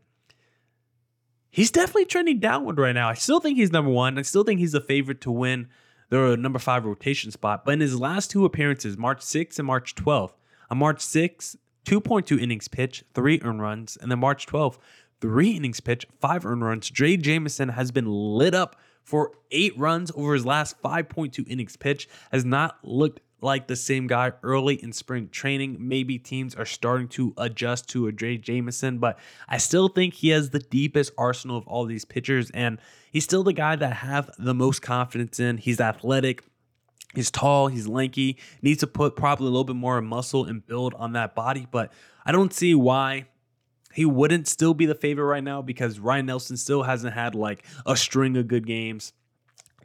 he's 1.57 1.71
definitely 1.71 2.05
trending 2.05 2.37
downward 2.37 2.77
right 2.77 2.93
now. 2.93 3.09
I 3.09 3.15
still 3.15 3.39
think 3.39 3.57
he's 3.57 3.71
number 3.71 3.89
one. 3.89 4.19
I 4.19 4.21
still 4.21 4.43
think 4.43 4.59
he's 4.59 4.73
the 4.73 4.79
favorite 4.79 5.21
to 5.21 5.31
win 5.31 5.67
the 6.09 6.37
number 6.37 6.59
five 6.59 6.85
rotation 6.85 7.31
spot. 7.31 7.65
But 7.65 7.71
in 7.71 7.79
his 7.79 7.99
last 7.99 8.29
two 8.29 8.45
appearances, 8.45 8.95
March 8.95 9.21
6th 9.21 9.57
and 9.57 9.65
March 9.65 9.95
12th, 9.95 10.33
on 10.69 10.77
March 10.77 10.99
6th, 10.99 11.55
2.2 11.85 12.39
innings 12.39 12.67
pitch, 12.67 13.03
three 13.15 13.41
earned 13.43 13.61
runs. 13.61 13.97
And 13.99 14.11
then 14.11 14.19
March 14.19 14.45
12th, 14.45 14.77
three 15.19 15.49
innings 15.49 15.79
pitch, 15.79 16.05
five 16.21 16.45
earned 16.45 16.63
runs. 16.63 16.91
Drey 16.91 17.19
Jameson 17.19 17.69
has 17.69 17.91
been 17.91 18.05
lit 18.05 18.53
up 18.53 18.75
for 19.01 19.31
eight 19.49 19.75
runs 19.79 20.11
over 20.15 20.35
his 20.35 20.45
last 20.45 20.79
5.2 20.83 21.49
innings 21.49 21.75
pitch, 21.75 22.07
has 22.31 22.45
not 22.45 22.77
looked 22.83 23.21
like 23.41 23.67
the 23.67 23.75
same 23.75 24.08
guy 24.08 24.32
early 24.44 24.75
in 24.75 24.91
spring 24.91 25.29
training. 25.29 25.77
Maybe 25.79 26.17
teams 26.17 26.56
are 26.56 26.65
starting 26.65 27.08
to 27.10 27.34
adjust 27.38 27.88
to 27.89 28.08
a 28.08 28.12
Drey 28.12 28.41
Jameson, 28.41 28.98
but 28.98 29.20
I 29.48 29.58
still 29.58 29.88
think 29.89 30.15
he 30.15 30.29
has 30.29 30.50
the 30.50 30.60
deepest 30.60 31.12
arsenal 31.17 31.58
of 31.58 31.67
all 31.67 31.86
these 31.86 32.06
pitchers, 32.06 32.50
and 32.51 32.79
he's 33.12 33.24
still 33.24 33.44
the 33.44 33.53
guy 33.53 33.75
that 33.75 33.91
I 33.91 33.96
have 33.96 34.32
the 34.38 34.53
most 34.53 34.82
confidence 34.82 35.39
in. 35.39 35.58
He's 35.58 35.79
athletic. 35.79 36.44
He's 37.15 37.32
tall, 37.32 37.67
he's 37.67 37.88
lanky, 37.88 38.38
needs 38.62 38.82
to 38.82 38.88
put 38.88 39.15
probably 39.15 39.48
a 39.48 39.50
little 39.50 39.63
bit 39.63 39.77
more 39.77 40.00
muscle 40.01 40.46
and 40.46 40.65
build 40.65 40.94
on 40.96 41.13
that 41.13 41.36
body, 41.36 41.65
but 41.72 41.91
I 42.25 42.32
don't 42.32 42.53
see 42.53 42.75
why 42.75 43.27
he 43.94 44.06
wouldn't 44.06 44.48
still 44.48 44.75
be 44.75 44.86
the 44.86 44.94
favorite 44.94 45.25
right 45.25 45.44
now 45.44 45.62
because 45.62 45.98
Ryan 45.98 46.27
Nelson 46.27 46.58
still 46.58 46.84
hasn't 46.84 47.13
had 47.15 47.34
like 47.34 47.65
a 47.86 47.98
string 47.98 48.38
of 48.38 48.48
good 48.48 48.67
games. 48.67 49.13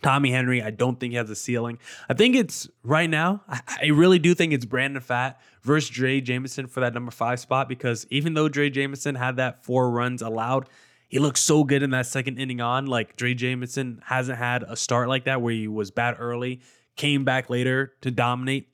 Tommy 0.03 0.33
Henry, 0.33 0.63
I 0.63 0.71
don't 0.71 0.99
think 0.99 1.13
he 1.13 1.17
has 1.17 1.31
a 1.31 1.37
ceiling. 1.37 1.79
I 2.09 2.15
think 2.15 2.35
it's 2.35 2.69
right 2.83 3.09
now, 3.09 3.43
I, 3.49 3.87
really 3.87 4.19
do 4.19 4.35
think 4.35 4.53
it's 4.53 4.65
Brandon 4.65 5.03
Pfaadt 5.03 5.37
versus 5.63 5.91
Drey 5.91 6.23
Jameson 6.23 6.67
for 6.67 6.81
that 6.81 6.93
number 6.93 7.11
five 7.11 7.39
spot 7.39 7.69
because 7.69 8.07
even 8.11 8.35
though 8.35 8.49
Drey 8.49 8.73
Jameson 8.73 9.15
had 9.15 9.37
that 9.37 9.65
four 9.65 9.91
runs 9.91 10.21
allowed, 10.21 10.69
he 11.09 11.19
looked 11.19 11.39
so 11.39 11.63
good 11.63 11.83
in 11.83 11.91
that 11.91 12.07
second 12.07 12.39
inning 12.39 12.61
on. 12.61 12.87
Like 12.87 13.17
Drey 13.17 13.37
Jameson 13.37 14.03
hasn't 14.07 14.39
had 14.39 14.65
a 14.65 14.77
start 14.77 15.09
like 15.09 15.25
that 15.25 15.41
where 15.41 15.55
he 15.55 15.69
was 15.69 15.91
bad 15.91 16.17
early, 16.19 16.61
came 16.97 17.25
back 17.25 17.49
later 17.49 17.93
to 18.01 18.11
dominate. 18.11 18.69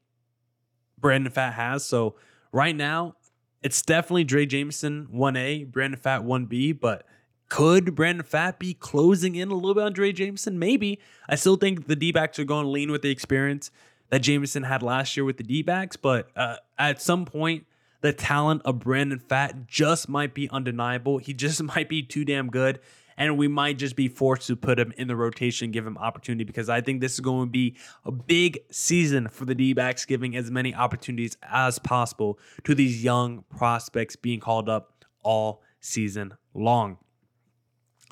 Brandon 0.98 1.32
Pfaadt 1.32 1.52
has. 1.52 1.84
So 1.84 2.16
right 2.52 2.74
now, 2.74 3.14
it's 3.62 3.82
definitely 3.82 4.24
Drey 4.24 4.48
Jameson 4.48 5.08
1A, 5.12 5.70
Brandon 5.70 6.00
Pfaadt 6.00 6.24
1B, 6.24 6.80
but 6.80 7.04
could 7.48 7.94
Brandon 7.94 8.26
Pfaadt 8.26 8.58
be 8.58 8.74
closing 8.74 9.34
in 9.34 9.50
a 9.50 9.54
little 9.54 9.74
bit 9.74 9.84
on 9.84 9.94
Drey 9.94 10.14
Jameson? 10.14 10.58
Maybe. 10.58 10.98
I 11.28 11.34
still 11.34 11.56
think 11.56 11.86
the 11.86 11.96
D 11.96 12.12
backs 12.12 12.38
are 12.38 12.44
going 12.44 12.64
to 12.64 12.70
lean 12.70 12.90
with 12.90 13.02
the 13.02 13.10
experience 13.10 13.70
that 14.10 14.20
Jameson 14.20 14.64
had 14.64 14.82
last 14.82 15.16
year 15.16 15.24
with 15.24 15.36
the 15.36 15.42
D 15.42 15.62
backs, 15.62 15.96
but 15.96 16.28
uh, 16.36 16.56
at 16.78 17.00
some 17.00 17.24
point, 17.24 17.66
the 18.00 18.12
talent 18.12 18.62
of 18.64 18.78
Brandon 18.78 19.18
Pfaadt 19.18 19.66
just 19.66 20.08
might 20.08 20.34
be 20.34 20.48
undeniable. 20.50 21.18
He 21.18 21.34
just 21.34 21.62
might 21.74 21.88
be 21.88 22.02
too 22.02 22.24
damn 22.24 22.48
good. 22.48 22.80
And 23.16 23.36
we 23.36 23.48
might 23.48 23.78
just 23.78 23.96
be 23.96 24.06
forced 24.06 24.46
to 24.46 24.54
put 24.54 24.78
him 24.78 24.92
in 24.96 25.08
the 25.08 25.16
rotation, 25.16 25.72
give 25.72 25.84
him 25.84 25.98
opportunity, 25.98 26.44
because 26.44 26.68
I 26.68 26.80
think 26.80 27.00
this 27.00 27.14
is 27.14 27.20
going 27.20 27.48
to 27.48 27.50
be 27.50 27.74
a 28.04 28.12
big 28.12 28.60
season 28.70 29.26
for 29.26 29.44
the 29.44 29.56
D 29.56 29.72
backs, 29.72 30.04
giving 30.04 30.36
as 30.36 30.52
many 30.52 30.72
opportunities 30.72 31.36
as 31.42 31.80
possible 31.80 32.38
to 32.62 32.76
these 32.76 33.02
young 33.02 33.42
prospects 33.56 34.14
being 34.14 34.38
called 34.38 34.68
up 34.68 35.04
all 35.24 35.62
season 35.80 36.34
long. 36.54 36.98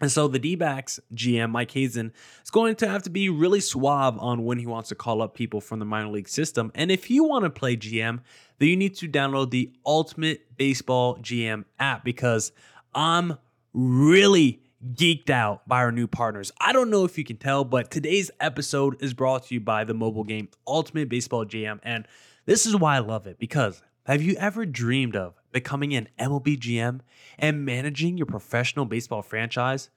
And 0.01 0.13
so 0.13 0.29
the 0.29 0.39
D 0.39 0.57
backs 0.57 1.01
GM, 1.15 1.51
Mike 1.51 1.71
Hazen, 1.71 2.13
is 2.45 2.51
going 2.51 2.75
to 2.77 2.89
have 2.89 3.03
to 3.05 3.11
be 3.11 3.31
really 3.31 3.61
suave 3.61 4.19
on 4.19 4.45
when 4.45 4.59
he 4.59 4.67
wants 4.67 4.91
to 4.91 4.95
call 4.95 5.23
up 5.23 5.35
people 5.35 5.61
from 5.61 5.79
the 5.79 5.87
minor 5.87 6.09
league 6.09 6.29
system. 6.29 6.71
And 6.75 6.91
if 6.91 7.09
you 7.11 7.25
want 7.25 7.45
to 7.45 7.51
play 7.51 7.77
GM, 7.77 8.21
then 8.59 8.69
you 8.69 8.77
need 8.77 8.95
to 8.97 9.09
download 9.09 9.51
the 9.51 9.73
Ultimate 9.87 10.57
Baseball 10.57 11.17
GM 11.17 11.65
app 11.79 12.05
because 12.05 12.53
I'm 12.95 13.39
really 13.73 14.63
geeked 14.93 15.31
out 15.31 15.67
by 15.67 15.79
our 15.79 15.93
new 15.93 16.07
partners. 16.07 16.53
I 16.61 16.73
don't 16.73 16.91
know 16.91 17.05
if 17.05 17.17
you 17.17 17.25
can 17.25 17.39
tell, 17.39 17.65
but 17.65 17.91
today's 17.91 18.31
episode 18.39 19.03
is 19.03 19.15
brought 19.15 19.47
to 19.47 19.55
you 19.55 19.61
by 19.61 19.85
the 19.85 19.95
mobile 19.95 20.25
game 20.25 20.49
Ultimate 20.67 21.09
Baseball 21.09 21.47
GM. 21.47 21.81
And 21.83 22.07
this 22.45 22.67
is 22.67 22.77
why 22.77 22.97
I 22.97 23.01
love 23.01 23.27
it 23.27 23.39
because 23.39 23.83
have 24.05 24.23
you 24.23 24.37
ever 24.37 24.67
dreamed 24.67 25.17
of 25.17 25.35
becoming 25.53 25.95
an 25.95 26.09
MLB 26.19 26.59
GM 26.59 27.01
and 27.39 27.65
managing 27.65 28.17
your 28.17 28.27
professional 28.27 28.85
baseball 28.85 29.23
franchise? 29.23 29.91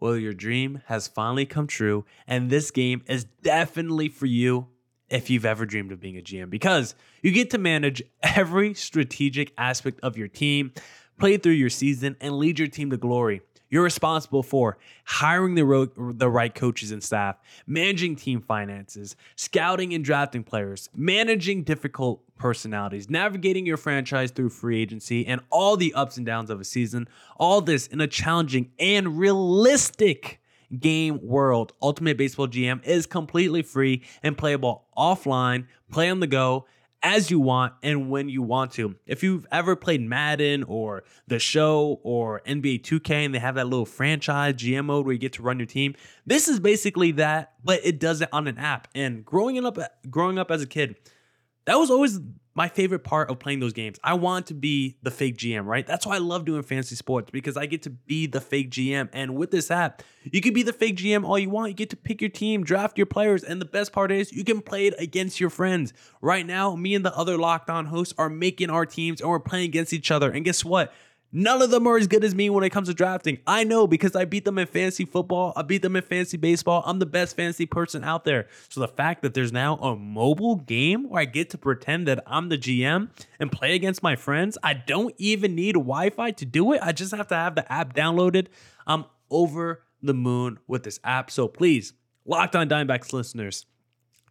Well, 0.00 0.16
your 0.16 0.32
dream 0.32 0.82
has 0.86 1.08
finally 1.08 1.46
come 1.46 1.66
true, 1.66 2.04
and 2.26 2.50
this 2.50 2.70
game 2.70 3.02
is 3.06 3.24
definitely 3.24 4.08
for 4.08 4.26
you 4.26 4.68
if 5.08 5.30
you've 5.30 5.44
ever 5.44 5.66
dreamed 5.66 5.92
of 5.92 6.00
being 6.00 6.16
a 6.16 6.22
GM 6.22 6.50
because 6.50 6.94
you 7.22 7.30
get 7.30 7.50
to 7.50 7.58
manage 7.58 8.02
every 8.22 8.74
strategic 8.74 9.52
aspect 9.56 10.00
of 10.02 10.16
your 10.16 10.28
team, 10.28 10.72
play 11.18 11.36
through 11.36 11.52
your 11.52 11.70
season, 11.70 12.16
and 12.20 12.38
lead 12.38 12.58
your 12.58 12.68
team 12.68 12.90
to 12.90 12.96
glory. 12.96 13.42
You're 13.70 13.82
responsible 13.82 14.42
for 14.42 14.78
hiring 15.04 15.54
the, 15.54 15.64
ro- 15.64 15.86
the 15.96 16.30
right 16.30 16.54
coaches 16.54 16.90
and 16.92 17.02
staff, 17.02 17.36
managing 17.66 18.16
team 18.16 18.40
finances, 18.40 19.16
scouting 19.36 19.94
and 19.94 20.04
drafting 20.04 20.44
players, 20.44 20.88
managing 20.94 21.64
difficult 21.64 22.22
personalities, 22.38 23.08
navigating 23.08 23.66
your 23.66 23.76
franchise 23.76 24.30
through 24.30 24.50
free 24.50 24.80
agency, 24.80 25.26
and 25.26 25.40
all 25.50 25.76
the 25.76 25.94
ups 25.94 26.16
and 26.16 26.26
downs 26.26 26.50
of 26.50 26.60
a 26.60 26.64
season. 26.64 27.08
All 27.36 27.60
this 27.60 27.86
in 27.86 28.00
a 28.00 28.06
challenging 28.06 28.70
and 28.78 29.18
realistic 29.18 30.40
game 30.78 31.20
world. 31.22 31.72
Ultimate 31.80 32.16
Baseball 32.16 32.48
GM 32.48 32.84
is 32.84 33.06
completely 33.06 33.62
free 33.62 34.02
and 34.22 34.36
playable 34.36 34.86
offline, 34.96 35.66
play 35.90 36.10
on 36.10 36.20
the 36.20 36.26
go, 36.26 36.66
as 37.04 37.30
you 37.30 37.38
want 37.38 37.74
and 37.82 38.08
when 38.08 38.30
you 38.30 38.42
want 38.42 38.72
to. 38.72 38.96
If 39.06 39.22
you've 39.22 39.46
ever 39.52 39.76
played 39.76 40.00
Madden 40.00 40.64
or 40.64 41.04
The 41.28 41.38
Show 41.38 42.00
or 42.02 42.40
NBA 42.46 42.82
2K 42.82 43.26
and 43.26 43.34
they 43.34 43.38
have 43.38 43.56
that 43.56 43.68
little 43.68 43.84
franchise 43.84 44.54
GM 44.54 44.86
mode 44.86 45.04
where 45.04 45.12
you 45.12 45.18
get 45.18 45.34
to 45.34 45.42
run 45.42 45.58
your 45.58 45.66
team, 45.66 45.94
this 46.26 46.48
is 46.48 46.58
basically 46.58 47.12
that, 47.12 47.52
but 47.62 47.80
it 47.84 48.00
does 48.00 48.22
it 48.22 48.30
on 48.32 48.48
an 48.48 48.56
app. 48.56 48.88
And 48.94 49.22
growing 49.22 49.62
up 49.64 49.78
growing 50.08 50.38
up 50.38 50.50
as 50.50 50.62
a 50.62 50.66
kid, 50.66 50.96
that 51.66 51.78
was 51.78 51.90
always 51.90 52.20
my 52.54 52.68
favorite 52.68 53.00
part 53.00 53.30
of 53.30 53.38
playing 53.38 53.58
those 53.60 53.72
games. 53.72 53.98
I 54.04 54.14
want 54.14 54.46
to 54.46 54.54
be 54.54 54.96
the 55.02 55.10
fake 55.10 55.36
GM, 55.36 55.66
right? 55.66 55.84
That's 55.84 56.06
why 56.06 56.14
I 56.14 56.18
love 56.18 56.44
doing 56.44 56.62
fantasy 56.62 56.94
sports 56.94 57.30
because 57.30 57.56
I 57.56 57.66
get 57.66 57.82
to 57.82 57.90
be 57.90 58.26
the 58.26 58.40
fake 58.40 58.70
GM. 58.70 59.08
And 59.12 59.34
with 59.34 59.50
this 59.50 59.70
app, 59.70 60.02
you 60.22 60.40
can 60.40 60.54
be 60.54 60.62
the 60.62 60.72
fake 60.72 60.96
GM 60.96 61.24
all 61.24 61.38
you 61.38 61.50
want. 61.50 61.70
You 61.70 61.74
get 61.74 61.90
to 61.90 61.96
pick 61.96 62.20
your 62.20 62.30
team, 62.30 62.62
draft 62.62 62.96
your 62.96 63.06
players, 63.06 63.42
and 63.42 63.60
the 63.60 63.66
best 63.66 63.92
part 63.92 64.12
is 64.12 64.32
you 64.32 64.44
can 64.44 64.60
play 64.60 64.86
it 64.86 64.94
against 64.98 65.40
your 65.40 65.50
friends. 65.50 65.92
Right 66.20 66.46
now, 66.46 66.76
me 66.76 66.94
and 66.94 67.04
the 67.04 67.16
other 67.16 67.36
locked 67.36 67.68
on 67.70 67.86
hosts 67.86 68.14
are 68.18 68.30
making 68.30 68.70
our 68.70 68.86
teams 68.86 69.20
and 69.20 69.28
we're 69.28 69.40
playing 69.40 69.64
against 69.64 69.92
each 69.92 70.10
other. 70.12 70.30
And 70.30 70.44
guess 70.44 70.64
what? 70.64 70.92
None 71.36 71.62
of 71.62 71.70
them 71.72 71.84
are 71.88 71.96
as 71.96 72.06
good 72.06 72.22
as 72.22 72.32
me 72.32 72.48
when 72.48 72.62
it 72.62 72.70
comes 72.70 72.86
to 72.86 72.94
drafting. 72.94 73.38
I 73.44 73.64
know 73.64 73.88
because 73.88 74.14
I 74.14 74.24
beat 74.24 74.44
them 74.44 74.56
in 74.56 74.68
fantasy 74.68 75.04
football. 75.04 75.52
I 75.56 75.62
beat 75.62 75.82
them 75.82 75.96
in 75.96 76.02
fantasy 76.02 76.36
baseball. 76.36 76.84
I'm 76.86 77.00
the 77.00 77.06
best 77.06 77.34
fantasy 77.34 77.66
person 77.66 78.04
out 78.04 78.24
there. 78.24 78.46
So 78.68 78.80
the 78.80 78.86
fact 78.86 79.22
that 79.22 79.34
there's 79.34 79.52
now 79.52 79.74
a 79.78 79.96
mobile 79.96 80.54
game 80.54 81.08
where 81.08 81.22
I 81.22 81.24
get 81.24 81.50
to 81.50 81.58
pretend 81.58 82.06
that 82.06 82.22
I'm 82.24 82.50
the 82.50 82.56
GM 82.56 83.08
and 83.40 83.50
play 83.50 83.74
against 83.74 84.00
my 84.00 84.14
friends, 84.14 84.56
I 84.62 84.74
don't 84.74 85.12
even 85.18 85.56
need 85.56 85.72
Wi 85.72 86.10
Fi 86.10 86.30
to 86.30 86.44
do 86.44 86.72
it. 86.72 86.80
I 86.80 86.92
just 86.92 87.12
have 87.12 87.26
to 87.26 87.34
have 87.34 87.56
the 87.56 87.70
app 87.70 87.94
downloaded. 87.94 88.46
I'm 88.86 89.04
over 89.28 89.82
the 90.00 90.14
moon 90.14 90.60
with 90.68 90.84
this 90.84 91.00
app. 91.02 91.32
So 91.32 91.48
please, 91.48 91.94
Locked 92.24 92.54
on 92.54 92.68
Diamondbacks 92.68 93.12
listeners, 93.12 93.66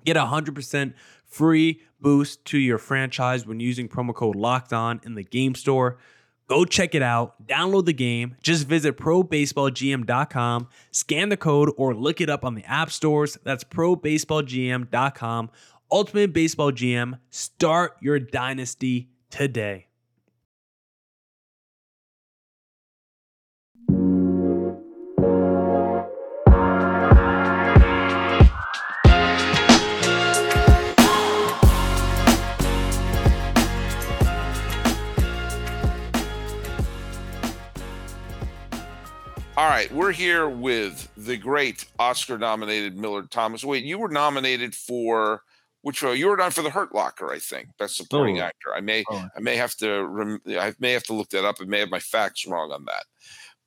get 0.05 0.15
a 0.15 0.21
100% 0.21 0.93
free 1.25 1.81
boost 1.99 2.45
to 2.45 2.57
your 2.57 2.77
franchise 2.77 3.45
when 3.45 3.59
using 3.59 3.89
promo 3.89 4.15
code 4.15 4.37
Locked 4.37 4.71
On 4.71 5.01
in 5.03 5.15
the 5.15 5.23
game 5.23 5.53
store. 5.53 5.97
Go 6.47 6.65
check 6.65 6.93
it 6.93 7.01
out, 7.01 7.47
download 7.47 7.85
the 7.85 7.93
game. 7.93 8.35
Just 8.41 8.67
visit 8.67 8.97
probaseballgm.com, 8.97 10.67
scan 10.91 11.29
the 11.29 11.37
code, 11.37 11.71
or 11.77 11.95
look 11.95 12.19
it 12.21 12.29
up 12.29 12.43
on 12.43 12.55
the 12.55 12.65
app 12.65 12.91
stores. 12.91 13.37
That's 13.43 13.63
probaseballgm.com. 13.63 15.49
Ultimate 15.91 16.33
Baseball 16.33 16.71
GM. 16.71 17.19
Start 17.29 17.97
your 18.01 18.19
dynasty 18.19 19.09
today. 19.29 19.87
All 39.55 39.69
right, 39.69 39.91
we're 39.93 40.11
here 40.11 40.49
with 40.49 41.07
the 41.15 41.37
great 41.37 41.85
Oscar-nominated 41.99 42.97
Millard 42.97 43.29
Thomas. 43.29 43.63
Wait, 43.63 43.83
you 43.83 43.99
were 43.99 44.09
nominated 44.09 44.73
for 44.73 45.43
which 45.83 46.01
one? 46.01 46.17
You 46.17 46.29
were 46.29 46.41
on 46.41 46.49
for 46.49 46.63
the 46.63 46.71
Hurt 46.71 46.95
Locker, 46.95 47.31
I 47.31 47.37
think, 47.37 47.67
best 47.77 47.95
supporting 47.95 48.39
oh. 48.39 48.45
actor. 48.45 48.73
I 48.75 48.81
may, 48.81 49.03
oh. 49.11 49.27
I 49.37 49.39
may 49.41 49.55
have 49.55 49.75
to, 49.75 50.07
rem- 50.07 50.41
I 50.47 50.73
may 50.79 50.93
have 50.93 51.03
to 51.03 51.13
look 51.13 51.29
that 51.29 51.45
up. 51.45 51.57
I 51.61 51.65
may 51.65 51.81
have 51.81 51.91
my 51.91 51.99
facts 51.99 52.47
wrong 52.47 52.71
on 52.71 52.85
that, 52.85 53.05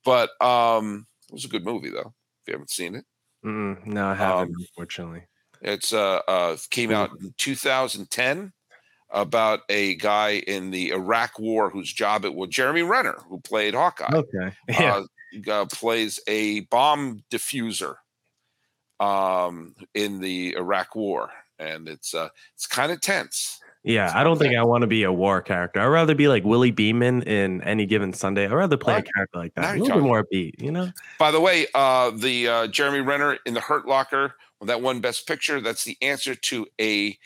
but 0.03 0.31
um, 0.45 1.07
it 1.29 1.33
was 1.33 1.45
a 1.45 1.49
good 1.49 1.63
movie 1.63 1.89
though. 1.89 2.13
If 2.41 2.47
you 2.47 2.53
haven't 2.55 2.69
seen 2.69 2.95
it, 2.95 3.05
mm, 3.45 3.85
no, 3.85 4.07
I 4.07 4.15
haven't. 4.15 4.49
Um, 4.49 4.55
unfortunately, 4.59 5.23
it's 5.61 5.93
uh, 5.93 6.19
uh 6.27 6.57
came 6.69 6.91
out 6.91 7.11
in 7.21 7.33
2010 7.37 8.51
about 9.09 9.61
a 9.69 9.95
guy 9.95 10.43
in 10.47 10.71
the 10.71 10.89
Iraq 10.91 11.39
War 11.39 11.69
whose 11.69 11.93
job 11.93 12.25
it 12.25 12.35
was 12.35 12.49
Jeremy 12.49 12.81
Renner, 12.81 13.19
who 13.29 13.39
played 13.39 13.73
Hawkeye. 13.73 14.13
Okay, 14.13 14.53
yeah. 14.67 14.95
Uh, 14.95 15.03
uh, 15.49 15.65
plays 15.65 16.19
a 16.27 16.61
bomb 16.61 17.23
diffuser 17.31 17.95
um, 18.99 19.75
in 19.93 20.19
the 20.19 20.55
Iraq 20.55 20.95
War, 20.95 21.29
and 21.59 21.87
it's 21.87 22.13
uh, 22.13 22.29
it's 22.55 22.67
kind 22.67 22.91
of 22.91 23.01
tense. 23.01 23.59
Yeah, 23.83 24.11
I 24.13 24.23
don't 24.23 24.37
think 24.37 24.53
I 24.55 24.63
want 24.63 24.81
to 24.81 24.87
be 24.87 25.03
a 25.03 25.13
war 25.13 25.41
character. 25.41 25.79
I'd 25.79 25.87
rather 25.87 26.13
be 26.13 26.27
like 26.27 26.43
Willie 26.43 26.71
Beamen 26.71 27.21
in 27.23 27.61
any 27.63 27.85
given 27.85 28.11
Sunday. 28.11 28.43
I'd 28.43 28.51
rather 28.51 28.75
play 28.75 28.97
a 28.97 29.01
character 29.01 29.39
like 29.39 29.53
that. 29.55 29.77
A 29.77 29.79
little 29.79 29.99
bit 29.99 30.03
more 30.03 30.25
beat, 30.29 30.61
you 30.61 30.71
know? 30.71 30.91
By 31.17 31.31
the 31.31 31.39
way, 31.39 31.67
uh, 31.73 32.11
the 32.11 32.47
uh, 32.49 32.67
Jeremy 32.67 32.99
Renner 32.99 33.37
in 33.45 33.53
the 33.53 33.61
Hurt 33.61 33.87
Locker, 33.87 34.35
that 34.61 34.81
one 34.81 34.99
Best 34.99 35.25
Picture, 35.25 35.61
that's 35.61 35.85
the 35.85 35.95
answer 36.01 36.35
to 36.35 36.67
a 36.81 37.17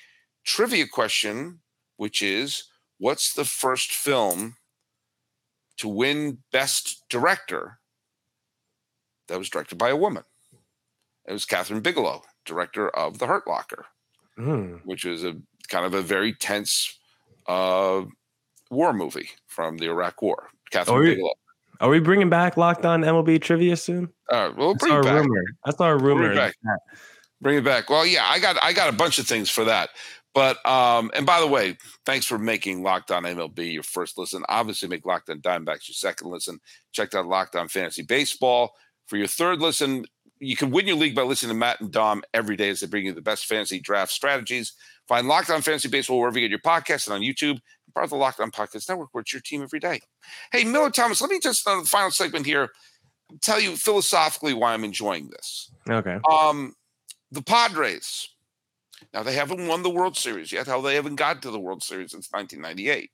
trivia 0.43 0.86
question, 0.86 1.62
which 1.98 2.22
is 2.22 2.65
what's 3.00 3.34
the 3.34 3.46
first 3.46 3.91
film 3.91 4.58
to 5.77 5.88
win 5.88 6.43
Best 6.51 7.05
Director 7.10 7.79
that 9.32 9.40
was 9.40 9.50
directed 9.50 9.78
by 9.78 9.90
a 9.90 9.96
woman. 9.96 10.24
It 11.26 11.32
was 11.32 11.46
Kathryn 11.46 11.82
Bigelow, 11.82 12.22
director 12.46 12.90
of 12.90 13.18
The 13.18 13.28
Hurt 13.28 13.48
Locker, 13.48 13.86
mm. 14.38 14.82
which 14.84 15.06
is 15.06 15.24
a 15.24 15.38
kind 15.70 15.86
of 15.86 15.94
a 15.94 16.02
very 16.02 16.34
tense 16.34 17.00
uh, 17.48 18.04
war 18.70 18.94
movie 18.94 19.30
from 19.48 19.78
the 19.78 19.86
Iraq 19.86 20.22
War. 20.22 20.50
Kathryn 20.72 20.90
are 20.90 21.00
we, 21.00 21.10
Bigelow. 21.12 21.34
Are 21.80 21.90
we 21.90 22.00
bringing 22.00 22.30
back 22.30 22.58
Locked 22.58 22.86
On 22.86 23.02
MLB 23.02 23.42
trivia 23.42 23.78
soon? 23.78 24.10
Uh, 24.30 24.52
we'll 24.56 24.76
bring 24.76 25.02
back. 25.02 25.14
rumor. 25.14 25.44
I 25.66 25.72
saw 25.72 25.90
a 25.90 25.98
rumor. 25.98 26.52
Bring 27.40 27.58
it 27.58 27.64
back. 27.64 27.90
Well, 27.90 28.06
yeah, 28.06 28.26
I 28.28 28.38
got 28.38 28.62
I 28.62 28.74
got 28.74 28.94
a 28.94 28.96
bunch 28.96 29.18
of 29.18 29.26
things 29.26 29.50
for 29.50 29.64
that. 29.64 29.92
But 30.34 30.64
um, 30.66 31.10
and 31.16 31.26
by 31.26 31.40
the 31.40 31.48
way, 31.48 31.78
thanks 32.06 32.26
for 32.26 32.38
making 32.38 32.84
Locked 32.84 33.12
On 33.12 33.24
MLB 33.24 33.74
your 33.74 33.84
first 33.84 34.18
listen. 34.18 34.44
Obviously, 34.50 34.90
make 34.90 35.06
Locked 35.06 35.30
On 35.30 35.40
Diamondbacks 35.40 35.88
your 35.88 35.96
second 35.96 36.30
listen. 36.30 36.60
Check 36.92 37.16
out 37.16 37.28
Locked 37.28 37.56
On 37.56 37.68
Fantasy 37.68 38.04
Baseball 38.04 38.74
for 39.12 39.18
your 39.18 39.27
third 39.27 39.60
listen. 39.60 40.06
You 40.39 40.56
can 40.56 40.72
win 40.72 40.88
your 40.88 40.96
league 40.96 41.15
by 41.15 41.24
listening 41.24 41.50
to 41.50 41.56
Matt 41.56 41.82
and 41.82 41.91
Dom 41.91 42.24
every 42.34 42.56
day 42.56 42.70
as 42.70 42.80
they 42.80 42.88
bring 42.88 43.06
you 43.06 43.13
the 43.13 43.22
best 43.22 43.46
fantasy 43.46 43.77
draft 43.77 44.10
strategies. 44.10 44.72
Find 45.06 45.27
Locked 45.27 45.50
On 45.50 45.62
Fantasy 45.62 45.89
Baseball 45.89 46.18
wherever 46.18 46.39
you 46.39 46.48
get 46.48 46.51
your 46.51 46.60
podcasts 46.60 47.08
and 47.08 47.13
on 47.13 47.22
YouTube. 47.22 47.60
Part 47.94 48.06
of 48.06 48.12
the 48.12 48.15
Locked 48.15 48.39
On 48.39 48.50
Podcast 48.50 48.88
Network, 48.88 49.10
where 49.12 49.22
it's 49.22 49.34
your 49.34 49.41
team 49.41 49.62
every 49.62 49.82
day. 49.82 50.00
Hey, 50.53 50.63
Millard 50.63 50.94
Thomas, 50.94 51.20
let 51.20 51.30
me 51.30 51.41
just 51.41 51.68
on 51.68 51.84
the 51.84 51.89
final 51.89 52.10
segment 52.10 52.46
here 52.46 52.70
tell 53.41 53.60
you 53.60 53.75
philosophically 53.75 54.53
why 54.53 54.74
I'm 54.74 54.86
enjoying 54.86 55.30
this. 55.30 55.70
Okay. 55.89 56.18
Um, 56.30 56.74
the 57.32 57.41
Padres. 57.41 58.30
Now 59.13 59.24
they 59.24 59.34
haven't 59.34 59.68
won 59.68 59.84
the 59.84 59.89
World 59.89 60.15
Series 60.15 60.53
yet. 60.53 60.68
How 60.68 60.80
they 60.80 60.96
haven't 60.96 61.15
got 61.18 61.41
to 61.41 61.51
the 61.51 61.60
World 61.60 61.84
Series 61.84 62.12
since 62.12 62.30
1998, 62.32 63.12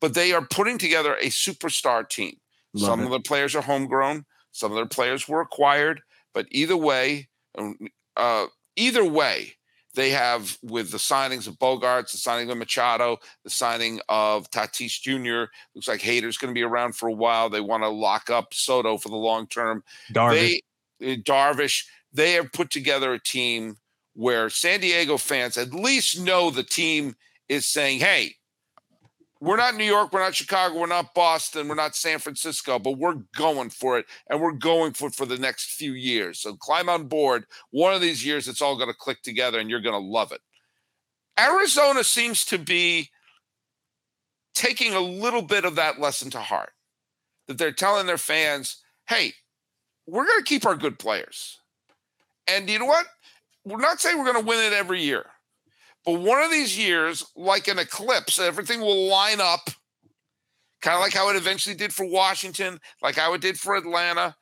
but 0.00 0.14
they 0.14 0.32
are 0.32 0.46
putting 0.46 0.78
together 0.78 1.14
a 1.16 1.26
superstar 1.26 2.08
team. 2.08 2.38
Love 2.72 2.86
some 2.88 3.00
it. 3.00 3.04
of 3.04 3.10
the 3.10 3.20
players 3.20 3.54
are 3.54 3.62
homegrown. 3.62 4.24
Some 4.56 4.72
of 4.72 4.76
their 4.76 4.86
players 4.86 5.28
were 5.28 5.42
acquired. 5.42 6.00
But 6.32 6.46
either 6.50 6.78
way, 6.78 7.28
um, 7.58 7.76
uh, 8.16 8.46
either 8.76 9.04
way, 9.04 9.52
they 9.94 10.10
have 10.10 10.56
with 10.62 10.90
the 10.90 10.98
signings 10.98 11.46
of 11.46 11.58
Bogaerts, 11.58 12.12
the 12.12 12.18
signing 12.18 12.50
of 12.50 12.56
Machado, 12.56 13.18
the 13.44 13.50
signing 13.50 14.00
of 14.08 14.50
Tatis 14.50 15.00
Jr. 15.00 15.50
Looks 15.74 15.88
like 15.88 16.00
Hader's 16.00 16.38
going 16.38 16.50
to 16.50 16.58
be 16.58 16.62
around 16.62 16.94
for 16.94 17.08
a 17.08 17.12
while. 17.12 17.50
They 17.50 17.60
want 17.60 17.82
to 17.82 17.88
lock 17.88 18.30
up 18.30 18.54
Soto 18.54 18.96
for 18.96 19.10
the 19.10 19.16
long 19.16 19.46
term. 19.46 19.84
Darvish. 20.12 20.60
They, 21.00 21.12
uh, 21.12 21.16
Darvish, 21.16 21.84
they 22.12 22.32
have 22.32 22.52
put 22.52 22.70
together 22.70 23.12
a 23.12 23.22
team 23.22 23.76
where 24.14 24.48
San 24.48 24.80
Diego 24.80 25.18
fans 25.18 25.58
at 25.58 25.74
least 25.74 26.18
know 26.18 26.50
the 26.50 26.62
team 26.62 27.14
is 27.50 27.66
saying, 27.66 28.00
hey, 28.00 28.35
we're 29.40 29.56
not 29.56 29.74
New 29.74 29.84
York, 29.84 30.12
we're 30.12 30.20
not 30.20 30.34
Chicago, 30.34 30.78
we're 30.78 30.86
not 30.86 31.14
Boston, 31.14 31.68
we're 31.68 31.74
not 31.74 31.94
San 31.94 32.18
Francisco, 32.18 32.78
but 32.78 32.98
we're 32.98 33.18
going 33.36 33.70
for 33.70 33.98
it 33.98 34.06
and 34.30 34.40
we're 34.40 34.52
going 34.52 34.92
for 34.92 35.08
it 35.08 35.14
for 35.14 35.26
the 35.26 35.36
next 35.36 35.72
few 35.72 35.92
years. 35.92 36.40
So 36.40 36.54
climb 36.54 36.88
on 36.88 37.08
board. 37.08 37.44
One 37.70 37.92
of 37.92 38.00
these 38.00 38.24
years, 38.24 38.48
it's 38.48 38.62
all 38.62 38.76
going 38.76 38.88
to 38.88 38.94
click 38.94 39.22
together 39.22 39.58
and 39.58 39.68
you're 39.68 39.80
going 39.80 39.92
to 39.92 39.98
love 39.98 40.32
it. 40.32 40.40
Arizona 41.38 42.02
seems 42.02 42.44
to 42.46 42.58
be 42.58 43.10
taking 44.54 44.94
a 44.94 45.00
little 45.00 45.42
bit 45.42 45.66
of 45.66 45.76
that 45.76 46.00
lesson 46.00 46.30
to 46.30 46.40
heart 46.40 46.72
that 47.46 47.58
they're 47.58 47.72
telling 47.72 48.06
their 48.06 48.18
fans, 48.18 48.82
hey, 49.06 49.34
we're 50.06 50.26
going 50.26 50.38
to 50.38 50.44
keep 50.44 50.64
our 50.64 50.76
good 50.76 50.98
players. 50.98 51.60
And 52.48 52.68
you 52.70 52.78
know 52.78 52.86
what? 52.86 53.06
We're 53.64 53.80
not 53.80 54.00
saying 54.00 54.18
we're 54.18 54.32
going 54.32 54.42
to 54.42 54.48
win 54.48 54.60
it 54.60 54.72
every 54.72 55.02
year, 55.02 55.26
but 56.06 56.20
one 56.20 56.40
of 56.40 56.52
these 56.52 56.78
years, 56.78 57.26
like 57.34 57.66
an 57.66 57.80
eclipse, 57.80 58.38
everything 58.38 58.80
will 58.80 59.08
line 59.08 59.40
up, 59.40 59.68
kind 60.80 60.94
of 60.94 61.00
like 61.00 61.12
how 61.12 61.28
it 61.30 61.36
eventually 61.36 61.74
did 61.74 61.92
for 61.92 62.06
Washington, 62.06 62.78
like 63.02 63.16
how 63.16 63.34
it 63.34 63.40
did 63.40 63.58
for 63.58 63.74
Atlanta. 63.74 64.36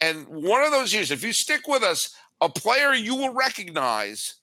And 0.00 0.26
one 0.26 0.64
of 0.64 0.72
those 0.72 0.94
years, 0.94 1.10
if 1.10 1.22
you 1.22 1.34
stick 1.34 1.68
with 1.68 1.82
us, 1.82 2.14
a 2.40 2.48
player 2.48 2.94
you 2.94 3.14
will 3.14 3.34
recognize, 3.34 4.36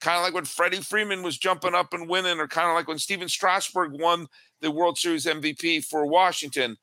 kind 0.00 0.16
of 0.16 0.22
like 0.22 0.34
when 0.34 0.44
Freddie 0.44 0.82
Freeman 0.82 1.24
was 1.24 1.36
jumping 1.36 1.74
up 1.74 1.92
and 1.92 2.08
winning, 2.08 2.38
or 2.38 2.46
kind 2.46 2.68
of 2.68 2.76
like 2.76 2.86
when 2.86 2.98
Stephen 2.98 3.28
Strasburg 3.28 4.00
won 4.00 4.28
the 4.60 4.70
World 4.70 4.96
Series 4.96 5.26
MVP 5.26 5.84
for 5.84 6.06
Washington. 6.06 6.76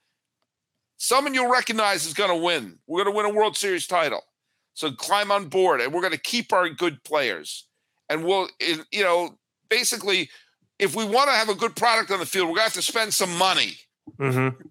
Someone 0.97 1.33
you'll 1.33 1.49
recognize 1.49 2.05
is 2.05 2.13
going 2.13 2.29
to 2.29 2.45
win. 2.45 2.79
We're 2.85 3.05
going 3.05 3.15
to 3.15 3.17
win 3.17 3.33
a 3.33 3.33
World 3.33 3.55
Series 3.55 3.87
title. 3.87 4.23
So 4.73 4.91
climb 4.91 5.31
on 5.31 5.47
board, 5.47 5.79
and 5.79 5.93
we're 5.93 6.01
going 6.01 6.11
to 6.11 6.19
keep 6.19 6.51
our 6.51 6.67
good 6.67 7.01
players. 7.05 7.65
And 8.11 8.23
we'll, 8.23 8.47
it- 8.59 8.85
you 8.91 9.03
know, 9.03 9.37
basically, 9.69 10.29
if 10.79 10.95
we 10.95 11.05
want 11.05 11.29
to 11.29 11.35
have 11.35 11.49
a 11.49 11.55
good 11.55 11.75
product 11.75 12.11
on 12.11 12.19
the 12.19 12.25
field, 12.25 12.47
we're 12.47 12.55
going 12.55 12.69
to 12.69 12.73
have 12.73 12.73
to 12.73 12.81
spend 12.81 13.13
some 13.13 13.35
money. 13.37 13.73
Mm-hmm. 14.19 14.61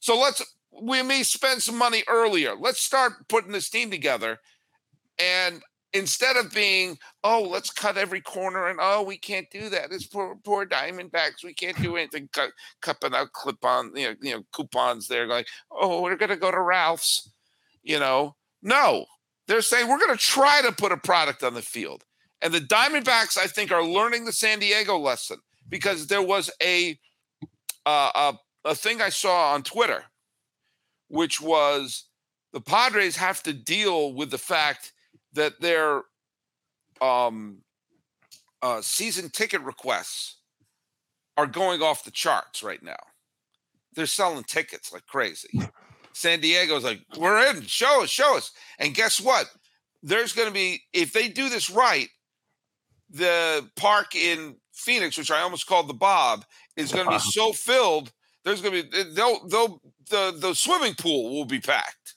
So 0.00 0.18
let's 0.18 0.42
we 0.82 1.02
may 1.02 1.22
spend 1.22 1.62
some 1.62 1.78
money 1.78 2.02
earlier. 2.08 2.54
Let's 2.58 2.84
start 2.84 3.28
putting 3.28 3.52
this 3.52 3.70
team 3.70 3.90
together. 3.90 4.38
And 5.18 5.62
instead 5.92 6.36
of 6.36 6.52
being, 6.52 6.98
oh, 7.22 7.42
let's 7.42 7.70
cut 7.70 7.96
every 7.96 8.20
corner 8.20 8.66
and 8.68 8.78
oh, 8.82 9.02
we 9.02 9.16
can't 9.16 9.46
do 9.50 9.68
that. 9.70 9.92
It's 9.92 10.06
poor 10.06 10.36
poor 10.44 10.66
Diamondbacks. 10.66 11.44
We 11.44 11.54
can't 11.54 11.80
do 11.80 11.96
anything. 11.96 12.28
Cut 12.32 12.50
cupping 12.82 13.14
out 13.14 13.32
clip 13.32 13.64
on, 13.64 13.92
you 13.94 14.08
know, 14.08 14.14
you 14.20 14.34
know, 14.34 14.42
coupons 14.52 15.08
there, 15.08 15.26
like, 15.26 15.46
oh, 15.70 16.02
we're 16.02 16.16
gonna 16.16 16.36
go 16.36 16.50
to 16.50 16.60
Ralph's. 16.60 17.30
You 17.82 17.98
know, 17.98 18.34
no. 18.62 19.06
They're 19.46 19.62
saying 19.62 19.88
we're 19.88 20.00
gonna 20.00 20.16
try 20.16 20.62
to 20.62 20.72
put 20.72 20.92
a 20.92 20.96
product 20.96 21.42
on 21.42 21.54
the 21.54 21.62
field. 21.62 22.02
And 22.44 22.52
the 22.52 22.60
Diamondbacks, 22.60 23.38
I 23.38 23.46
think, 23.46 23.72
are 23.72 23.82
learning 23.82 24.26
the 24.26 24.32
San 24.32 24.58
Diego 24.58 24.98
lesson 24.98 25.38
because 25.68 26.06
there 26.06 26.22
was 26.22 26.50
a 26.62 26.98
uh, 27.86 28.10
a, 28.14 28.68
a 28.70 28.74
thing 28.74 29.00
I 29.00 29.08
saw 29.08 29.54
on 29.54 29.62
Twitter, 29.62 30.04
which 31.08 31.40
was 31.40 32.04
the 32.52 32.60
Padres 32.60 33.16
have 33.16 33.42
to 33.44 33.52
deal 33.52 34.12
with 34.14 34.30
the 34.30 34.38
fact 34.38 34.92
that 35.32 35.60
their 35.60 36.02
um, 37.00 37.62
uh, 38.62 38.80
season 38.82 39.30
ticket 39.30 39.62
requests 39.62 40.36
are 41.36 41.46
going 41.46 41.82
off 41.82 42.04
the 42.04 42.10
charts 42.10 42.62
right 42.62 42.82
now. 42.82 42.96
They're 43.94 44.06
selling 44.06 44.44
tickets 44.44 44.92
like 44.92 45.06
crazy. 45.06 45.48
San 46.12 46.40
Diego's 46.40 46.84
like, 46.84 47.00
we're 47.18 47.44
in, 47.48 47.62
show 47.62 48.02
us, 48.02 48.10
show 48.10 48.36
us. 48.36 48.52
And 48.78 48.94
guess 48.94 49.20
what? 49.20 49.46
There's 50.02 50.32
going 50.32 50.48
to 50.48 50.54
be, 50.54 50.82
if 50.92 51.12
they 51.12 51.28
do 51.28 51.48
this 51.48 51.70
right, 51.70 52.08
the 53.14 53.68
park 53.76 54.14
in 54.14 54.56
Phoenix, 54.72 55.16
which 55.16 55.30
I 55.30 55.40
almost 55.40 55.66
called 55.66 55.88
the 55.88 55.94
Bob, 55.94 56.44
is 56.76 56.92
going 56.92 57.04
to 57.04 57.10
be 57.10 57.16
uh-huh. 57.16 57.30
so 57.30 57.52
filled. 57.52 58.12
There's 58.44 58.60
going 58.60 58.74
to 58.74 58.82
be 58.82 58.98
eh, 58.98 59.04
they'll 59.14 59.46
they'll 59.46 59.80
the 60.10 60.36
the 60.38 60.54
swimming 60.54 60.94
pool 60.94 61.34
will 61.34 61.44
be 61.44 61.60
packed. 61.60 62.14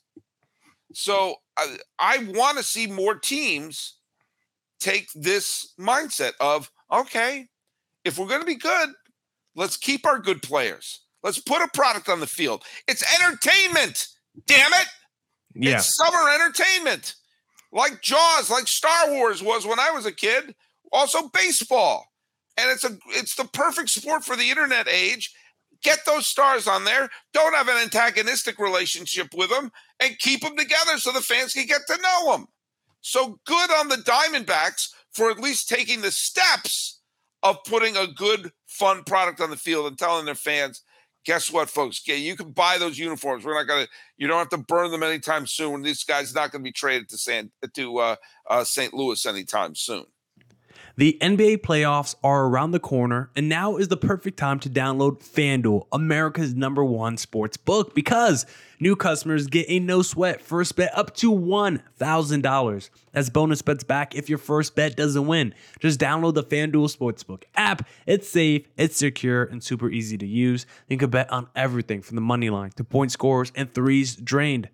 So 0.94 1.36
I, 1.58 1.78
I 2.00 2.18
want 2.30 2.58
to 2.58 2.64
see 2.64 2.88
more 2.88 3.16
teams 3.16 3.98
take 4.80 5.08
this 5.14 5.74
mindset 5.80 6.34
of 6.40 6.72
okay, 6.92 7.48
if 8.04 8.18
we're 8.18 8.28
going 8.28 8.42
to 8.42 8.48
be 8.48 8.56
good, 8.56 8.90
let's 9.56 9.78
keep 9.78 10.06
our 10.06 10.20
good 10.20 10.42
players. 10.42 11.02
Let's 11.24 11.40
put 11.40 11.62
a 11.62 11.70
product 11.74 12.10
on 12.10 12.20
the 12.20 12.28
field. 12.28 12.64
It's 12.88 13.04
entertainment. 13.22 14.08
Damn 14.46 14.74
it. 14.74 14.88
Yeah. 15.56 15.78
It's 15.78 15.96
summer 15.96 16.30
entertainment. 16.34 17.16
Like 17.72 18.02
Jaws, 18.02 18.50
like 18.50 18.68
Star 18.68 19.12
Wars 19.12 19.44
was 19.44 19.66
when 19.66 19.80
I 19.80 19.92
was 19.92 20.06
a 20.06 20.12
kid. 20.12 20.56
Also 20.92 21.30
baseball. 21.30 22.08
And 22.58 22.72
it's 22.72 22.84
a 22.84 22.98
it's 23.10 23.36
the 23.36 23.46
perfect 23.46 23.90
sport 23.90 24.24
for 24.24 24.36
the 24.36 24.50
internet 24.50 24.88
age. 24.88 25.34
Get 25.84 26.00
those 26.06 26.26
stars 26.26 26.68
on 26.68 26.86
there. 26.86 27.10
Don't 27.34 27.54
have 27.54 27.68
an 27.68 27.78
antagonistic 27.78 28.58
relationship 28.58 29.28
with 29.36 29.50
them 29.52 29.72
and 30.00 30.18
keep 30.18 30.42
them 30.42 30.58
together 30.58 30.98
so 30.98 31.12
the 31.12 31.22
fans 31.22 31.54
can 31.54 31.68
get 31.68 31.82
to 31.88 31.98
know 32.02 32.32
them. 32.32 32.48
So 33.02 33.40
good 33.46 33.72
on 33.72 33.90
the 33.90 33.98
Diamondbacks 33.98 34.90
for 35.14 35.30
at 35.30 35.40
least 35.40 35.70
taking 35.70 36.02
the 36.02 36.12
steps 36.12 37.00
of 37.44 37.64
putting 37.64 37.96
a 37.96 38.08
good, 38.08 38.52
fun 38.66 39.04
product 39.04 39.40
on 39.40 39.50
the 39.50 39.56
field 39.56 39.88
and 39.88 39.98
telling 39.98 40.26
their 40.26 40.36
fans, 40.36 40.82
guess 41.26 41.52
what, 41.52 41.70
folks? 41.70 42.06
You 42.08 42.36
can 42.36 42.52
buy 42.52 42.78
those 42.78 42.98
uniforms. 42.98 43.46
We're 43.46 43.54
not 43.54 43.68
gonna. 43.68 43.88
You 44.18 44.28
don't 44.28 44.40
have 44.40 44.50
to 44.50 44.58
burn 44.58 44.92
them 44.92 45.04
anytime 45.04 45.46
soon. 45.46 45.84
This 45.84 46.04
guy's 46.04 46.34
not 46.34 46.52
going 46.52 46.64
to 46.64 46.68
be 46.68 46.72
traded 46.72 47.10
to 47.10 47.18
San 47.18 47.52
to 47.76 47.98
uh, 47.98 48.16
uh, 48.50 48.64
St. 48.64 48.94
Louis 48.94 49.26
anytime 49.26 49.76
soon. 49.76 50.06
The 50.98 51.16
NBA 51.22 51.60
playoffs 51.60 52.16
are 52.24 52.48
around 52.48 52.72
the 52.72 52.80
corner, 52.80 53.30
and 53.36 53.48
now 53.48 53.78
is 53.78 53.88
the 53.88 53.98
perfect 53.98 54.40
time 54.40 54.60
to 54.62 54.68
download 54.68 55.24
FanDuel, 55.24 55.86
America's 55.92 56.56
number 56.56 56.84
one 56.84 57.18
sports 57.18 57.56
book, 57.56 57.94
because 57.94 58.48
new 58.80 58.96
customers 58.96 59.46
get 59.46 59.68
a 59.70 59.80
no 59.80 60.02
sweat 60.02 60.42
first 60.42 60.76
bet 60.76 60.90
up 60.98 61.16
to 61.18 61.32
$1,000. 61.32 62.90
as 63.14 63.30
bonus 63.30 63.62
bets 63.62 63.84
back 63.84 64.16
if 64.16 64.28
your 64.28 64.40
first 64.40 64.76
bet 64.76 64.98
doesn't 64.98 65.28
win. 65.28 65.54
Just 65.80 66.00
download 66.00 66.34
the 66.34 66.44
FanDuel 66.44 66.92
Sportsbook 66.96 67.44
app. 67.54 67.88
It's 68.08 68.28
safe, 68.28 68.68
it's 68.76 68.98
secure, 68.98 69.44
and 69.44 69.64
super 69.64 69.92
easy 69.92 70.18
to 70.18 70.26
use. 70.26 70.66
You 70.88 70.98
can 70.98 71.12
bet 71.12 71.32
on 71.32 71.48
everything 71.56 72.02
from 72.02 72.16
the 72.16 72.22
money 72.22 72.50
line 72.50 72.72
to 72.72 72.84
point 72.84 73.12
scores 73.12 73.52
and 73.56 73.72
threes 73.72 74.16
drained. 74.16 74.70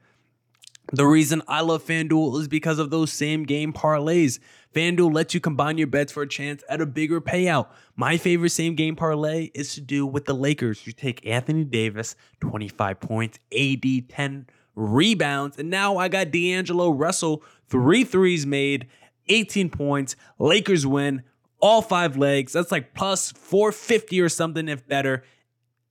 The 0.94 1.08
reason 1.08 1.42
I 1.48 1.62
love 1.62 1.84
FanDuel 1.84 2.40
is 2.40 2.48
because 2.48 2.78
of 2.78 2.92
those 2.92 3.12
same 3.12 3.46
game 3.46 3.74
parlays. 3.74 4.38
FanDuel 4.76 5.12
lets 5.12 5.34
you 5.34 5.40
combine 5.40 5.80
your 5.80 5.88
bets 5.88 6.12
for 6.12 6.22
a 6.22 6.28
chance 6.28 6.64
at 6.70 6.82
a 6.82 6.86
bigger 6.86 7.20
payout. 7.20 7.70
My 7.96 8.16
favorite 8.16 8.52
same 8.52 8.76
game 8.76 8.96
parlay 8.96 9.50
is 9.56 9.74
to 9.74 9.82
do 9.82 10.06
with 10.06 10.26
the 10.26 10.36
Lakers. 10.36 10.86
You 10.86 10.94
take 10.94 11.26
Anthony 11.26 11.64
Davis, 11.64 12.16
25 12.42 13.00
points, 13.00 13.40
AD 13.52 14.08
10 14.08 14.46
rebounds, 14.76 15.58
and 15.58 15.72
now 15.72 15.98
I 15.98 16.10
got 16.10 16.30
D'Angelo 16.30 16.92
Russell, 16.92 17.42
three 17.68 18.04
threes 18.04 18.46
made, 18.46 18.86
18 19.30 19.72
points. 19.72 20.16
Lakers 20.38 20.86
win 20.86 21.24
all 21.60 21.82
five 21.82 22.18
legs. 22.18 22.54
That's 22.54 22.72
like 22.72 22.94
plus 22.94 23.32
450 23.32 24.22
or 24.22 24.30
something, 24.30 24.68
if 24.70 24.88
better. 24.88 25.24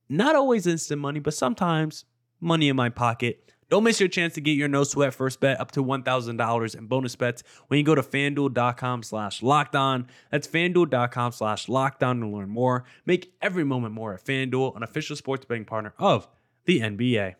Not 0.07 0.37
always 0.37 0.65
instant 0.65 1.01
money, 1.01 1.19
but 1.19 1.33
sometimes 1.33 2.05
money 2.39 2.69
in 2.69 2.77
my 2.77 2.87
pocket. 2.87 3.52
Don't 3.73 3.85
miss 3.85 3.99
your 3.99 4.07
chance 4.07 4.35
to 4.35 4.39
get 4.39 4.51
your 4.51 4.67
no 4.67 4.83
sweat 4.83 5.15
first 5.15 5.39
bet 5.39 5.59
up 5.59 5.71
to 5.71 5.83
$1,000 5.83 6.75
in 6.75 6.85
bonus 6.85 7.15
bets 7.15 7.41
when 7.69 7.79
you 7.79 7.83
go 7.83 7.95
to 7.95 8.03
fanduel.com 8.03 9.01
slash 9.01 9.41
locked 9.41 9.75
on. 9.75 10.05
That's 10.29 10.47
fanduel.com 10.47 11.31
slash 11.31 11.67
locked 11.67 12.03
on 12.03 12.19
to 12.19 12.27
learn 12.27 12.49
more. 12.49 12.83
Make 13.07 13.33
every 13.41 13.63
moment 13.63 13.95
more 13.95 14.13
at 14.13 14.23
Fanduel, 14.23 14.75
an 14.75 14.83
official 14.83 15.15
sports 15.15 15.45
betting 15.45 15.65
partner 15.65 15.95
of 15.97 16.27
the 16.65 16.81
NBA. 16.81 17.33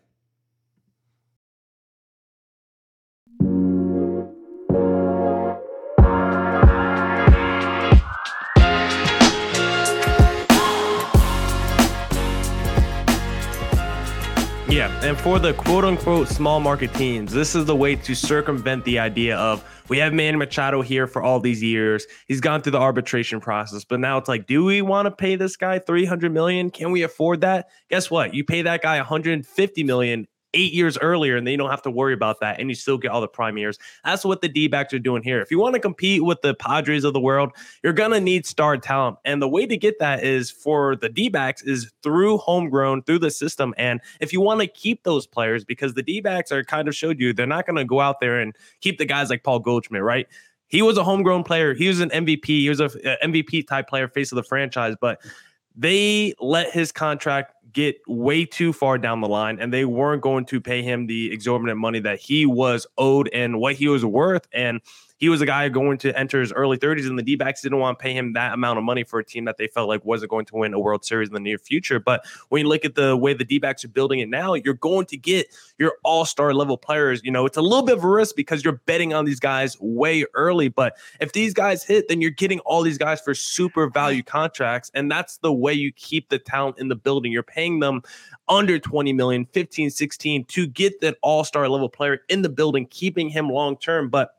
Yeah, 14.74 14.90
and 15.04 15.16
for 15.16 15.38
the 15.38 15.54
quote 15.54 15.84
unquote 15.84 16.26
small 16.26 16.58
market 16.58 16.92
teams, 16.94 17.32
this 17.32 17.54
is 17.54 17.64
the 17.64 17.76
way 17.76 17.94
to 17.94 18.12
circumvent 18.12 18.84
the 18.84 18.98
idea 18.98 19.36
of 19.36 19.64
we 19.88 19.98
have 19.98 20.12
Manny 20.12 20.36
Machado 20.36 20.82
here 20.82 21.06
for 21.06 21.22
all 21.22 21.38
these 21.38 21.62
years. 21.62 22.08
He's 22.26 22.40
gone 22.40 22.60
through 22.60 22.72
the 22.72 22.80
arbitration 22.80 23.38
process, 23.38 23.84
but 23.84 24.00
now 24.00 24.18
it's 24.18 24.28
like, 24.28 24.48
do 24.48 24.64
we 24.64 24.82
want 24.82 25.06
to 25.06 25.12
pay 25.12 25.36
this 25.36 25.54
guy 25.54 25.78
300 25.78 26.32
million? 26.32 26.70
Can 26.70 26.90
we 26.90 27.04
afford 27.04 27.42
that? 27.42 27.68
Guess 27.88 28.10
what? 28.10 28.34
You 28.34 28.42
pay 28.42 28.62
that 28.62 28.82
guy 28.82 28.96
150 28.96 29.84
million 29.84 30.26
eight 30.54 30.72
years 30.72 30.96
earlier 30.98 31.36
and 31.36 31.46
they 31.46 31.56
don't 31.56 31.70
have 31.70 31.82
to 31.82 31.90
worry 31.90 32.14
about 32.14 32.40
that 32.40 32.58
and 32.58 32.70
you 32.70 32.74
still 32.74 32.96
get 32.96 33.10
all 33.10 33.20
the 33.20 33.28
prime 33.28 33.58
years. 33.58 33.78
That's 34.04 34.24
what 34.24 34.40
the 34.40 34.48
D 34.48 34.68
backs 34.68 34.94
are 34.94 34.98
doing 34.98 35.22
here. 35.22 35.40
If 35.42 35.50
you 35.50 35.58
want 35.58 35.74
to 35.74 35.80
compete 35.80 36.24
with 36.24 36.40
the 36.40 36.54
Padres 36.54 37.04
of 37.04 37.12
the 37.12 37.20
world, 37.20 37.50
you're 37.82 37.92
going 37.92 38.12
to 38.12 38.20
need 38.20 38.46
star 38.46 38.78
talent. 38.78 39.18
And 39.24 39.42
the 39.42 39.48
way 39.48 39.66
to 39.66 39.76
get 39.76 39.98
that 39.98 40.24
is 40.24 40.50
for 40.50 40.96
the 40.96 41.08
D 41.08 41.28
backs 41.28 41.62
is 41.62 41.92
through 42.02 42.38
homegrown, 42.38 43.02
through 43.02 43.18
the 43.18 43.30
system. 43.30 43.74
And 43.76 44.00
if 44.20 44.32
you 44.32 44.40
want 44.40 44.60
to 44.60 44.66
keep 44.66 45.02
those 45.02 45.26
players, 45.26 45.64
because 45.64 45.94
the 45.94 46.02
D 46.02 46.20
backs 46.20 46.50
are 46.52 46.64
kind 46.64 46.88
of 46.88 46.96
showed 46.96 47.20
you 47.20 47.32
they're 47.32 47.46
not 47.46 47.66
going 47.66 47.76
to 47.76 47.84
go 47.84 48.00
out 48.00 48.20
there 48.20 48.40
and 48.40 48.56
keep 48.80 48.98
the 48.98 49.04
guys 49.04 49.30
like 49.30 49.42
Paul 49.42 49.58
Goldschmidt, 49.58 50.02
right? 50.02 50.26
He 50.68 50.82
was 50.82 50.96
a 50.96 51.04
homegrown 51.04 51.44
player. 51.44 51.74
He 51.74 51.88
was 51.88 52.00
an 52.00 52.10
MVP. 52.10 52.46
He 52.46 52.68
was 52.68 52.80
a, 52.80 52.86
a 52.86 53.26
MVP 53.26 53.66
type 53.66 53.88
player, 53.88 54.08
face 54.08 54.32
of 54.32 54.36
the 54.36 54.42
franchise, 54.42 54.96
but 55.00 55.20
they 55.76 56.34
let 56.40 56.72
his 56.72 56.92
contract 56.92 57.54
get 57.74 58.00
way 58.06 58.44
too 58.46 58.72
far 58.72 58.96
down 58.96 59.20
the 59.20 59.28
line 59.28 59.58
and 59.60 59.72
they 59.72 59.84
weren't 59.84 60.22
going 60.22 60.44
to 60.46 60.60
pay 60.60 60.82
him 60.82 61.06
the 61.06 61.32
exorbitant 61.32 61.78
money 61.78 62.00
that 62.00 62.20
he 62.20 62.46
was 62.46 62.86
owed 62.96 63.28
and 63.34 63.60
what 63.60 63.74
he 63.74 63.88
was 63.88 64.04
worth. 64.04 64.48
And 64.52 64.80
he 65.18 65.28
was 65.28 65.40
a 65.40 65.46
guy 65.46 65.68
going 65.68 65.98
to 65.98 66.18
enter 66.18 66.40
his 66.40 66.52
early 66.52 66.76
30s, 66.76 67.06
and 67.06 67.18
the 67.18 67.22
D 67.22 67.36
backs 67.36 67.62
didn't 67.62 67.78
want 67.78 67.98
to 67.98 68.02
pay 68.02 68.12
him 68.12 68.32
that 68.32 68.52
amount 68.52 68.78
of 68.78 68.84
money 68.84 69.04
for 69.04 69.20
a 69.20 69.24
team 69.24 69.44
that 69.44 69.58
they 69.58 69.68
felt 69.68 69.88
like 69.88 70.04
wasn't 70.04 70.30
going 70.30 70.44
to 70.46 70.56
win 70.56 70.74
a 70.74 70.78
World 70.78 71.04
Series 71.04 71.28
in 71.28 71.34
the 71.34 71.40
near 71.40 71.58
future. 71.58 72.00
But 72.00 72.24
when 72.48 72.62
you 72.62 72.68
look 72.68 72.84
at 72.84 72.96
the 72.96 73.16
way 73.16 73.32
the 73.32 73.44
D 73.44 73.58
backs 73.58 73.84
are 73.84 73.88
building 73.88 74.18
it 74.18 74.28
now, 74.28 74.54
you're 74.54 74.74
going 74.74 75.06
to 75.06 75.16
get 75.16 75.46
your 75.78 75.94
all 76.02 76.24
star 76.24 76.52
level 76.52 76.76
players. 76.76 77.20
You 77.22 77.30
know, 77.30 77.46
it's 77.46 77.56
a 77.56 77.62
little 77.62 77.84
bit 77.84 77.98
of 77.98 78.04
a 78.04 78.08
risk 78.08 78.34
because 78.34 78.64
you're 78.64 78.80
betting 78.86 79.14
on 79.14 79.24
these 79.24 79.40
guys 79.40 79.76
way 79.80 80.24
early. 80.34 80.68
But 80.68 80.96
if 81.20 81.32
these 81.32 81.54
guys 81.54 81.84
hit, 81.84 82.08
then 82.08 82.20
you're 82.20 82.30
getting 82.30 82.58
all 82.60 82.82
these 82.82 82.98
guys 82.98 83.20
for 83.20 83.34
super 83.34 83.88
value 83.88 84.22
contracts. 84.22 84.90
And 84.94 85.10
that's 85.10 85.38
the 85.38 85.52
way 85.52 85.72
you 85.72 85.92
keep 85.92 86.28
the 86.28 86.38
talent 86.38 86.78
in 86.78 86.88
the 86.88 86.96
building. 86.96 87.30
You're 87.30 87.44
paying 87.44 87.78
them 87.78 88.02
under 88.48 88.78
20 88.78 89.12
million, 89.12 89.46
15, 89.46 89.90
16 89.90 90.44
to 90.46 90.66
get 90.66 91.00
that 91.00 91.16
all 91.22 91.44
star 91.44 91.68
level 91.68 91.88
player 91.88 92.22
in 92.28 92.42
the 92.42 92.48
building, 92.48 92.86
keeping 92.86 93.28
him 93.28 93.48
long 93.48 93.76
term. 93.76 94.08
But 94.08 94.34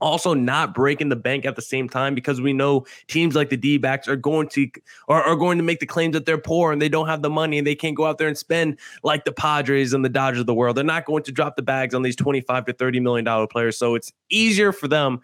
also 0.00 0.34
not 0.34 0.74
breaking 0.74 1.08
the 1.08 1.16
bank 1.16 1.44
at 1.44 1.56
the 1.56 1.62
same 1.62 1.88
time 1.88 2.14
because 2.14 2.40
we 2.40 2.52
know 2.52 2.86
teams 3.08 3.34
like 3.34 3.50
the 3.50 3.56
D-backs 3.56 4.08
are 4.08 4.16
going 4.16 4.48
to 4.48 4.68
are, 5.08 5.22
are 5.22 5.36
going 5.36 5.58
to 5.58 5.64
make 5.64 5.80
the 5.80 5.86
claims 5.86 6.14
that 6.14 6.26
they're 6.26 6.38
poor 6.38 6.72
and 6.72 6.80
they 6.80 6.88
don't 6.88 7.08
have 7.08 7.22
the 7.22 7.30
money 7.30 7.58
and 7.58 7.66
they 7.66 7.74
can't 7.74 7.96
go 7.96 8.04
out 8.04 8.18
there 8.18 8.28
and 8.28 8.38
spend 8.38 8.78
like 9.02 9.24
the 9.24 9.32
Padres 9.32 9.92
and 9.92 10.04
the 10.04 10.08
Dodgers 10.08 10.40
of 10.40 10.46
the 10.46 10.54
world. 10.54 10.76
They're 10.76 10.84
not 10.84 11.04
going 11.04 11.22
to 11.24 11.32
drop 11.32 11.56
the 11.56 11.62
bags 11.62 11.94
on 11.94 12.02
these 12.02 12.16
25 12.16 12.66
to 12.66 12.72
30 12.72 13.00
million 13.00 13.24
dollar 13.24 13.46
players. 13.46 13.78
So 13.78 13.94
it's 13.94 14.12
easier 14.30 14.72
for 14.72 14.88
them 14.88 15.20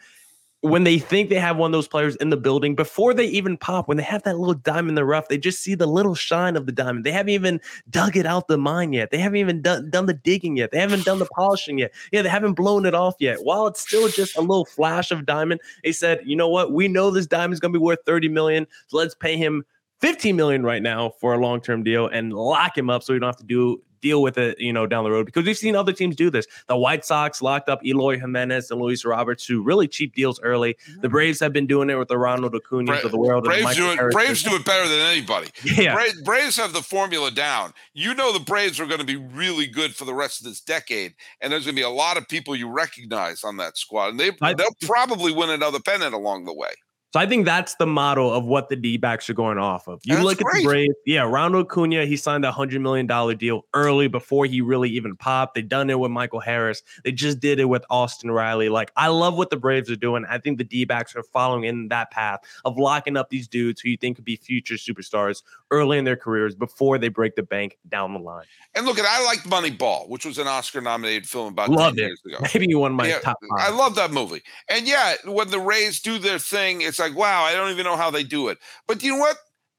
when 0.62 0.84
they 0.84 0.96
think 0.96 1.28
they 1.28 1.40
have 1.40 1.56
one 1.56 1.68
of 1.68 1.72
those 1.72 1.88
players 1.88 2.14
in 2.16 2.30
the 2.30 2.36
building 2.36 2.76
before 2.76 3.12
they 3.12 3.26
even 3.26 3.56
pop, 3.56 3.88
when 3.88 3.96
they 3.96 4.02
have 4.04 4.22
that 4.22 4.38
little 4.38 4.54
diamond 4.54 4.90
in 4.90 4.94
the 4.94 5.04
rough, 5.04 5.26
they 5.26 5.36
just 5.36 5.60
see 5.60 5.74
the 5.74 5.88
little 5.88 6.14
shine 6.14 6.54
of 6.54 6.66
the 6.66 6.72
diamond. 6.72 7.04
They 7.04 7.10
haven't 7.10 7.30
even 7.30 7.60
dug 7.90 8.16
it 8.16 8.26
out 8.26 8.46
the 8.46 8.56
mine 8.56 8.92
yet. 8.92 9.10
They 9.10 9.18
haven't 9.18 9.38
even 9.38 9.60
done, 9.60 9.90
done 9.90 10.06
the 10.06 10.14
digging 10.14 10.56
yet. 10.56 10.70
They 10.70 10.78
haven't 10.78 11.04
done 11.04 11.18
the 11.18 11.26
polishing 11.26 11.78
yet. 11.78 11.92
Yeah, 12.12 12.22
they 12.22 12.28
haven't 12.28 12.54
blown 12.54 12.86
it 12.86 12.94
off 12.94 13.16
yet. 13.18 13.38
While 13.42 13.66
it's 13.66 13.80
still 13.80 14.08
just 14.08 14.36
a 14.36 14.40
little 14.40 14.64
flash 14.64 15.10
of 15.10 15.26
diamond, 15.26 15.60
they 15.82 15.90
said, 15.90 16.20
you 16.24 16.36
know 16.36 16.48
what? 16.48 16.72
We 16.72 16.86
know 16.86 17.10
this 17.10 17.26
diamond's 17.26 17.58
gonna 17.58 17.72
be 17.72 17.80
worth 17.80 17.98
30 18.06 18.28
million. 18.28 18.68
So 18.86 18.98
let's 18.98 19.16
pay 19.16 19.36
him 19.36 19.64
15 20.00 20.36
million 20.36 20.62
right 20.62 20.82
now 20.82 21.10
for 21.20 21.34
a 21.34 21.38
long-term 21.38 21.82
deal 21.82 22.06
and 22.06 22.32
lock 22.32 22.78
him 22.78 22.88
up 22.88 23.02
so 23.02 23.12
we 23.12 23.18
don't 23.18 23.28
have 23.28 23.36
to 23.36 23.44
do 23.44 23.82
deal 24.02 24.20
with 24.20 24.36
it, 24.36 24.60
you 24.60 24.72
know, 24.72 24.86
down 24.86 25.04
the 25.04 25.10
road 25.10 25.24
because 25.24 25.46
we've 25.46 25.56
seen 25.56 25.74
other 25.74 25.92
teams 25.92 26.14
do 26.14 26.28
this. 26.28 26.46
The 26.66 26.76
White 26.76 27.04
Sox 27.04 27.40
locked 27.40 27.68
up 27.68 27.84
Eloy 27.84 28.18
Jimenez 28.18 28.70
and 28.70 28.80
Luis 28.80 29.04
Roberts, 29.04 29.46
who 29.46 29.62
really 29.62 29.88
cheap 29.88 30.14
deals 30.14 30.40
early. 30.40 30.76
The 30.86 30.92
mm-hmm. 30.92 31.08
Braves 31.08 31.40
have 31.40 31.52
been 31.52 31.66
doing 31.66 31.88
it 31.88 31.94
with 31.94 32.08
the 32.08 32.18
Ronald 32.18 32.54
Acuna 32.54 32.92
Bra- 32.92 33.00
of 33.00 33.10
the 33.10 33.18
world. 33.18 33.44
Braves 33.44 33.76
do 33.76 33.90
it. 33.90 34.12
Braves 34.12 34.42
do 34.42 34.54
it 34.54 34.64
better 34.64 34.88
than 34.88 35.00
anybody. 35.00 35.48
Yeah, 35.64 35.94
Braves, 35.94 36.20
Braves 36.22 36.56
have 36.56 36.72
the 36.72 36.82
formula 36.82 37.30
down. 37.30 37.72
You 37.94 38.14
know, 38.14 38.32
the 38.32 38.40
Braves 38.40 38.78
are 38.78 38.86
going 38.86 39.00
to 39.00 39.06
be 39.06 39.16
really 39.16 39.66
good 39.66 39.94
for 39.94 40.04
the 40.04 40.14
rest 40.14 40.40
of 40.40 40.46
this 40.46 40.60
decade, 40.60 41.14
and 41.40 41.52
there's 41.52 41.64
going 41.64 41.76
to 41.76 41.80
be 41.80 41.84
a 41.84 41.90
lot 41.90 42.16
of 42.16 42.28
people 42.28 42.54
you 42.54 42.68
recognize 42.68 43.44
on 43.44 43.56
that 43.56 43.78
squad, 43.78 44.08
and 44.08 44.20
they 44.20 44.32
I, 44.42 44.54
they'll 44.54 44.76
probably 44.82 45.32
win 45.32 45.50
another 45.50 45.80
pennant 45.80 46.14
along 46.14 46.44
the 46.44 46.52
way. 46.52 46.72
So 47.12 47.20
I 47.20 47.26
think 47.26 47.44
that's 47.44 47.74
the 47.74 47.86
model 47.86 48.32
of 48.32 48.46
what 48.46 48.70
the 48.70 48.76
D 48.76 48.96
backs 48.96 49.28
are 49.28 49.34
going 49.34 49.58
off 49.58 49.86
of. 49.86 50.00
You 50.04 50.14
that's 50.14 50.24
look 50.24 50.38
great. 50.38 50.54
at 50.54 50.58
the 50.60 50.64
Braves, 50.64 50.94
yeah, 51.04 51.22
Ronald 51.22 51.66
Acuna, 51.66 52.06
he 52.06 52.16
signed 52.16 52.42
a 52.46 52.50
hundred 52.50 52.80
million 52.80 53.06
dollar 53.06 53.34
deal 53.34 53.66
early 53.74 54.08
before 54.08 54.46
he 54.46 54.62
really 54.62 54.88
even 54.88 55.14
popped. 55.16 55.54
They 55.54 55.60
done 55.60 55.90
it 55.90 55.98
with 55.98 56.10
Michael 56.10 56.40
Harris. 56.40 56.82
They 57.04 57.12
just 57.12 57.38
did 57.38 57.60
it 57.60 57.66
with 57.66 57.84
Austin 57.90 58.30
Riley. 58.30 58.70
Like 58.70 58.92
I 58.96 59.08
love 59.08 59.36
what 59.36 59.50
the 59.50 59.58
Braves 59.58 59.90
are 59.90 59.96
doing. 59.96 60.24
I 60.26 60.38
think 60.38 60.56
the 60.56 60.64
D 60.64 60.86
backs 60.86 61.14
are 61.14 61.22
following 61.22 61.64
in 61.64 61.88
that 61.88 62.10
path 62.10 62.40
of 62.64 62.78
locking 62.78 63.18
up 63.18 63.28
these 63.28 63.46
dudes 63.46 63.82
who 63.82 63.90
you 63.90 63.98
think 63.98 64.16
could 64.16 64.24
be 64.24 64.36
future 64.36 64.76
superstars 64.76 65.42
early 65.70 65.98
in 65.98 66.04
their 66.04 66.16
careers 66.16 66.54
before 66.54 66.96
they 66.96 67.08
break 67.08 67.36
the 67.36 67.42
bank 67.42 67.76
down 67.88 68.14
the 68.14 68.20
line. 68.20 68.46
And 68.74 68.86
look 68.86 68.98
at 68.98 69.04
I 69.04 69.22
liked 69.26 69.44
Moneyball, 69.44 70.08
which 70.08 70.24
was 70.24 70.38
an 70.38 70.46
Oscar 70.46 70.80
nominated 70.80 71.28
film 71.28 71.48
about 71.48 71.68
Loved 71.68 71.98
10 71.98 72.04
it. 72.04 72.08
years 72.08 72.20
ago. 72.24 72.46
Maybe 72.54 72.74
one 72.74 72.92
of 72.92 72.96
my 72.96 73.08
yeah, 73.08 73.18
top 73.18 73.38
five. 73.50 73.70
I 73.70 73.76
love 73.76 73.96
that 73.96 74.12
movie. 74.12 74.42
And 74.70 74.86
yeah, 74.86 75.14
when 75.26 75.50
the 75.50 75.60
Rays 75.60 76.00
do 76.00 76.18
their 76.18 76.38
thing, 76.38 76.80
it's 76.80 77.01
like, 77.02 77.16
wow, 77.16 77.42
I 77.42 77.52
don't 77.54 77.70
even 77.70 77.84
know 77.84 77.96
how 77.96 78.10
they 78.10 78.24
do 78.24 78.48
it. 78.48 78.58
But 78.86 79.02
you 79.02 79.12
know 79.12 79.18
what? 79.18 79.36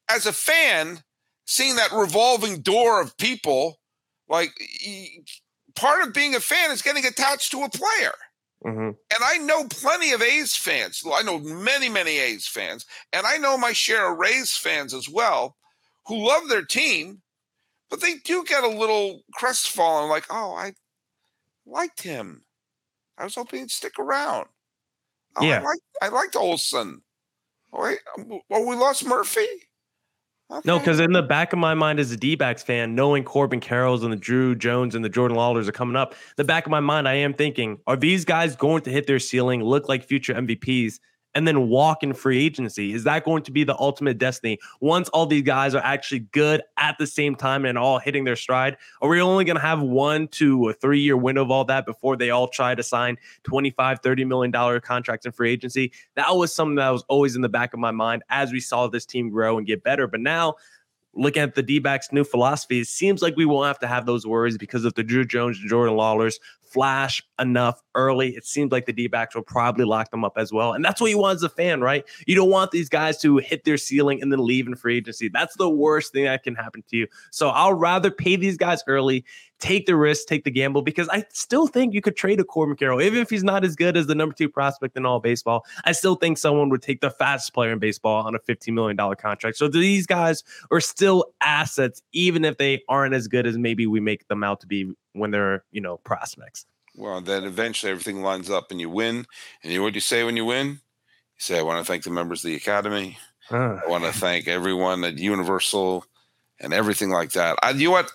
As 0.09 0.25
a 0.25 0.33
fan, 0.33 1.03
seeing 1.45 1.75
that 1.75 1.91
revolving 1.91 2.61
door 2.61 3.01
of 3.01 3.17
people, 3.17 3.79
like 4.27 4.51
part 5.75 6.05
of 6.05 6.13
being 6.13 6.35
a 6.35 6.39
fan 6.39 6.71
is 6.71 6.81
getting 6.81 7.05
attached 7.05 7.51
to 7.51 7.63
a 7.63 7.69
player. 7.69 8.13
Mm-hmm. 8.65 8.89
And 8.89 9.23
I 9.23 9.37
know 9.39 9.67
plenty 9.67 10.11
of 10.11 10.21
A's 10.21 10.55
fans. 10.55 11.03
I 11.05 11.21
know 11.21 11.39
many, 11.39 11.89
many 11.89 12.17
A's 12.17 12.47
fans. 12.47 12.85
And 13.11 13.25
I 13.25 13.37
know 13.37 13.57
my 13.57 13.73
share 13.73 14.11
of 14.11 14.17
Rays 14.17 14.55
fans 14.55 14.93
as 14.93 15.09
well 15.09 15.57
who 16.07 16.27
love 16.27 16.49
their 16.49 16.63
team, 16.63 17.21
but 17.89 18.01
they 18.01 18.15
do 18.15 18.43
get 18.43 18.63
a 18.63 18.67
little 18.67 19.21
crestfallen, 19.33 20.09
like, 20.09 20.25
oh, 20.29 20.53
I 20.53 20.73
liked 21.65 22.01
him. 22.01 22.43
I 23.17 23.23
was 23.23 23.35
hoping 23.35 23.59
he'd 23.59 23.71
stick 23.71 23.99
around. 23.99 24.47
Oh, 25.35 25.45
yeah. 25.45 25.59
I 25.59 25.63
liked, 25.63 25.81
I 26.01 26.07
liked 26.09 26.35
Olson. 26.35 27.02
Wait, 27.73 27.99
oh, 28.51 28.67
we 28.67 28.75
lost 28.75 29.05
Murphy? 29.05 29.47
Okay. 30.51 30.61
No, 30.65 30.77
because 30.77 30.99
in 30.99 31.13
the 31.13 31.23
back 31.23 31.51
of 31.53 31.59
my 31.59 31.73
mind 31.73 31.99
as 31.99 32.11
a 32.11 32.17
D 32.17 32.35
backs 32.35 32.61
fan, 32.61 32.93
knowing 32.93 33.23
Corbin 33.23 33.59
Carrolls 33.59 34.03
and 34.03 34.13
the 34.13 34.17
Druw 34.17 34.57
Jones 34.57 34.93
and 34.93 35.03
the 35.03 35.09
Jordan 35.09 35.35
Lawlars 35.35 35.67
are 35.67 35.71
coming 35.71 35.95
up, 35.95 36.13
the 36.37 36.43
back 36.43 36.65
of 36.65 36.71
my 36.71 36.79
mind, 36.79 37.07
I 37.07 37.15
am 37.15 37.33
thinking, 37.33 37.79
are 37.87 37.95
these 37.95 38.23
guys 38.25 38.55
going 38.55 38.83
to 38.83 38.91
hit 38.91 39.07
their 39.07 39.19
ceiling, 39.19 39.63
look 39.63 39.89
like 39.89 40.03
future 40.03 40.33
MVPs? 40.33 40.99
And 41.35 41.47
then 41.47 41.67
walk 41.67 42.03
in 42.03 42.13
free 42.13 42.45
agency? 42.45 42.93
Is 42.93 43.03
that 43.05 43.23
going 43.23 43.43
to 43.43 43.51
be 43.51 43.63
the 43.63 43.77
ultimate 43.79 44.17
destiny 44.17 44.59
once 44.81 45.09
all 45.09 45.25
these 45.25 45.41
guys 45.41 45.73
are 45.73 45.83
actually 45.83 46.19
good 46.19 46.61
at 46.77 46.97
the 46.99 47.07
same 47.07 47.35
time 47.35 47.65
and 47.65 47.77
all 47.77 47.97
hitting 47.97 48.23
their 48.23 48.35
stride? 48.35 48.77
Are 49.01 49.09
we 49.09 49.19
only 49.19 49.43
going 49.43 49.55
to 49.55 49.61
have 49.61 49.81
one 49.81 50.27
to 50.29 50.69
a 50.69 50.73
three 50.73 51.01
year 51.01 51.17
window 51.17 51.41
of 51.41 51.51
all 51.51 51.65
that 51.65 51.85
before 51.85 52.15
they 52.17 52.29
all 52.29 52.47
try 52.47 52.75
to 52.75 52.83
sign 52.83 53.17
25, 53.43 53.99
30 54.01 54.25
million 54.25 54.51
dollar 54.51 54.79
contracts 54.79 55.25
in 55.25 55.31
free 55.31 55.51
agency? 55.51 55.91
That 56.15 56.35
was 56.35 56.53
something 56.53 56.75
that 56.75 56.89
was 56.89 57.03
always 57.07 57.35
in 57.35 57.41
the 57.41 57.49
back 57.49 57.73
of 57.73 57.79
my 57.79 57.91
mind 57.91 58.23
as 58.29 58.51
we 58.51 58.59
saw 58.59 58.87
this 58.87 59.05
team 59.05 59.29
grow 59.29 59.57
and 59.57 59.65
get 59.65 59.83
better. 59.83 60.07
But 60.07 60.19
now 60.19 60.55
looking 61.15 61.43
at 61.43 61.55
the 61.55 61.63
D 61.63 61.79
backs' 61.79 62.11
new 62.11 62.23
philosophy, 62.23 62.81
it 62.81 62.87
seems 62.87 63.21
like 63.21 63.35
we 63.35 63.45
won't 63.45 63.67
have 63.67 63.79
to 63.79 63.87
have 63.87 64.05
those 64.05 64.25
worries 64.25 64.57
because 64.57 64.85
of 64.85 64.93
the 64.95 65.03
Druw 65.03 65.27
Jones 65.27 65.59
and 65.59 65.69
Jordan 65.69 65.95
Lawlars 65.95 66.35
flash 66.73 67.21
enough 67.39 67.81
early. 67.95 68.35
It 68.35 68.45
seems 68.45 68.71
like 68.71 68.85
the 68.85 68.93
D 68.93 69.07
backs 69.07 69.35
will 69.35 69.43
probably 69.43 69.85
lock 69.85 70.09
them 70.09 70.25
up 70.25 70.33
as 70.37 70.51
well. 70.51 70.73
And 70.73 70.83
that's 70.83 70.99
what 70.99 71.11
you 71.11 71.19
want 71.19 71.35
as 71.35 71.43
a 71.43 71.49
fan, 71.49 71.81
right? 71.81 72.03
You 72.25 72.35
don't 72.35 72.49
want 72.49 72.71
these 72.71 72.89
guys 72.89 73.19
to 73.21 73.37
hit 73.37 73.63
their 73.63 73.77
ceiling 73.77 74.21
and 74.21 74.31
then 74.31 74.43
leave 74.43 74.65
in 74.65 74.75
free 74.75 74.97
agency. 74.97 75.29
That's 75.29 75.55
the 75.55 75.69
worst 75.69 76.13
thing 76.13 76.25
that 76.25 76.43
can 76.43 76.55
happen 76.55 76.83
to 76.89 76.97
you. 76.97 77.07
So 77.31 77.49
I'll 77.49 77.75
rather 77.75 78.09
pay 78.09 78.35
these 78.35 78.57
guys 78.57 78.83
early, 78.87 79.23
take 79.59 79.85
the 79.85 79.95
risk, 79.95 80.27
take 80.27 80.43
the 80.43 80.51
gamble, 80.51 80.81
because 80.81 81.07
I 81.09 81.25
still 81.31 81.67
think 81.67 81.93
you 81.93 82.01
could 82.01 82.15
trade 82.15 82.39
a 82.39 82.43
Corbin 82.43 82.75
Carroll. 82.75 83.01
Even 83.01 83.19
if 83.19 83.29
he's 83.29 83.43
not 83.43 83.63
as 83.63 83.75
good 83.75 83.95
as 83.95 84.07
the 84.07 84.15
number 84.15 84.33
two 84.33 84.49
prospect 84.49 84.97
in 84.97 85.05
all 85.05 85.19
baseball, 85.19 85.65
I 85.85 85.91
still 85.91 86.15
think 86.15 86.37
someone 86.37 86.69
would 86.69 86.81
take 86.81 87.01
the 87.01 87.11
fastest 87.11 87.53
player 87.53 87.71
in 87.71 87.79
baseball 87.79 88.25
on 88.25 88.33
a 88.33 88.39
$15 88.39 88.73
million 88.73 88.97
contract. 89.15 89.57
So 89.57 89.67
these 89.67 90.07
guys 90.07 90.43
are 90.71 90.81
still 90.81 91.25
assets, 91.41 92.01
even 92.13 92.43
if 92.43 92.57
they 92.57 92.81
aren't 92.89 93.13
as 93.13 93.27
good 93.27 93.45
as 93.45 93.57
maybe 93.57 93.85
we 93.85 93.99
make 93.99 94.27
them 94.27 94.43
out 94.43 94.59
to 94.61 94.67
be 94.67 94.93
when 95.13 95.31
they're 95.31 95.63
you 95.71 95.81
know 95.81 95.97
prospects. 95.97 96.65
Well, 96.95 97.21
then 97.21 97.43
eventually 97.43 97.91
everything 97.91 98.21
lines 98.21 98.49
up 98.49 98.69
and 98.69 98.79
you 98.79 98.89
win. 98.89 99.25
And 99.63 99.71
you 99.71 99.79
know 99.79 99.83
what 99.83 99.95
you 99.95 100.01
say 100.01 100.23
when 100.23 100.37
you 100.37 100.45
win? 100.45 100.67
You 100.67 101.39
say, 101.39 101.57
I 101.57 101.63
want 101.63 101.83
to 101.83 101.91
thank 101.91 102.03
the 102.03 102.11
members 102.11 102.43
of 102.43 102.49
the 102.49 102.55
academy. 102.55 103.17
Huh. 103.49 103.79
I 103.83 103.89
want 103.89 104.03
to 104.03 104.13
thank 104.13 104.47
everyone 104.47 105.03
at 105.03 105.17
Universal 105.17 106.05
and 106.59 106.71
everything 106.71 107.09
like 107.09 107.31
that. 107.31 107.57
I, 107.63 107.71
you 107.71 107.85
know 107.85 107.91
what? 107.91 108.11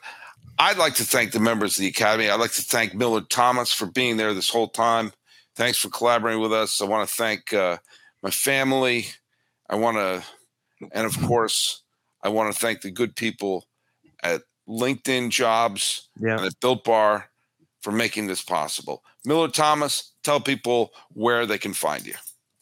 I'd 0.61 0.79
like 0.79 0.95
to 0.95 1.05
thank 1.05 1.33
the 1.33 1.41
members 1.41 1.77
of 1.77 1.83
the 1.83 1.89
academy. 1.89 2.29
I'd 2.29 2.41
like 2.41 2.53
to 2.53 2.63
thank 2.63 2.95
Millard 2.95 3.31
Thomas 3.31 3.73
for 3.73 3.87
being 3.87 4.17
there 4.17 4.35
this 4.35 4.51
whole 4.51 4.69
time. 4.69 5.13
Thanks 5.55 5.79
for 5.79 5.89
collaborating 5.89 6.41
with 6.41 6.53
us. 6.53 6.81
I 6.81 6.85
want 6.85 7.09
to 7.09 7.15
thank 7.15 7.53
uh, 7.53 7.79
my 8.23 8.31
family. 8.31 9.07
I 9.69 9.77
want 9.77 9.97
to, 9.99 10.25
and 10.93 11.07
of 11.07 11.21
course, 11.21 11.83
I 12.23 12.29
want 12.29 12.53
to 12.53 12.59
thank 12.59 12.81
the 12.81 12.91
good 12.91 13.15
people 13.15 13.67
at 14.23 14.43
LinkedIn 14.69 15.31
Jobs 15.31 16.09
Yeah. 16.21 16.37
and 16.37 16.47
at 16.47 16.61
Built 16.61 16.85
Bar 16.85 17.31
for 17.81 17.93
making 17.93 18.27
this 18.27 18.43
possible. 18.43 19.03
Millard 19.25 19.55
Thomas, 19.55 20.13
tell 20.25 20.41
people 20.41 20.93
where 21.13 21.47
they 21.47 21.59
can 21.59 21.73
find 21.73 22.07
you. 22.07 22.15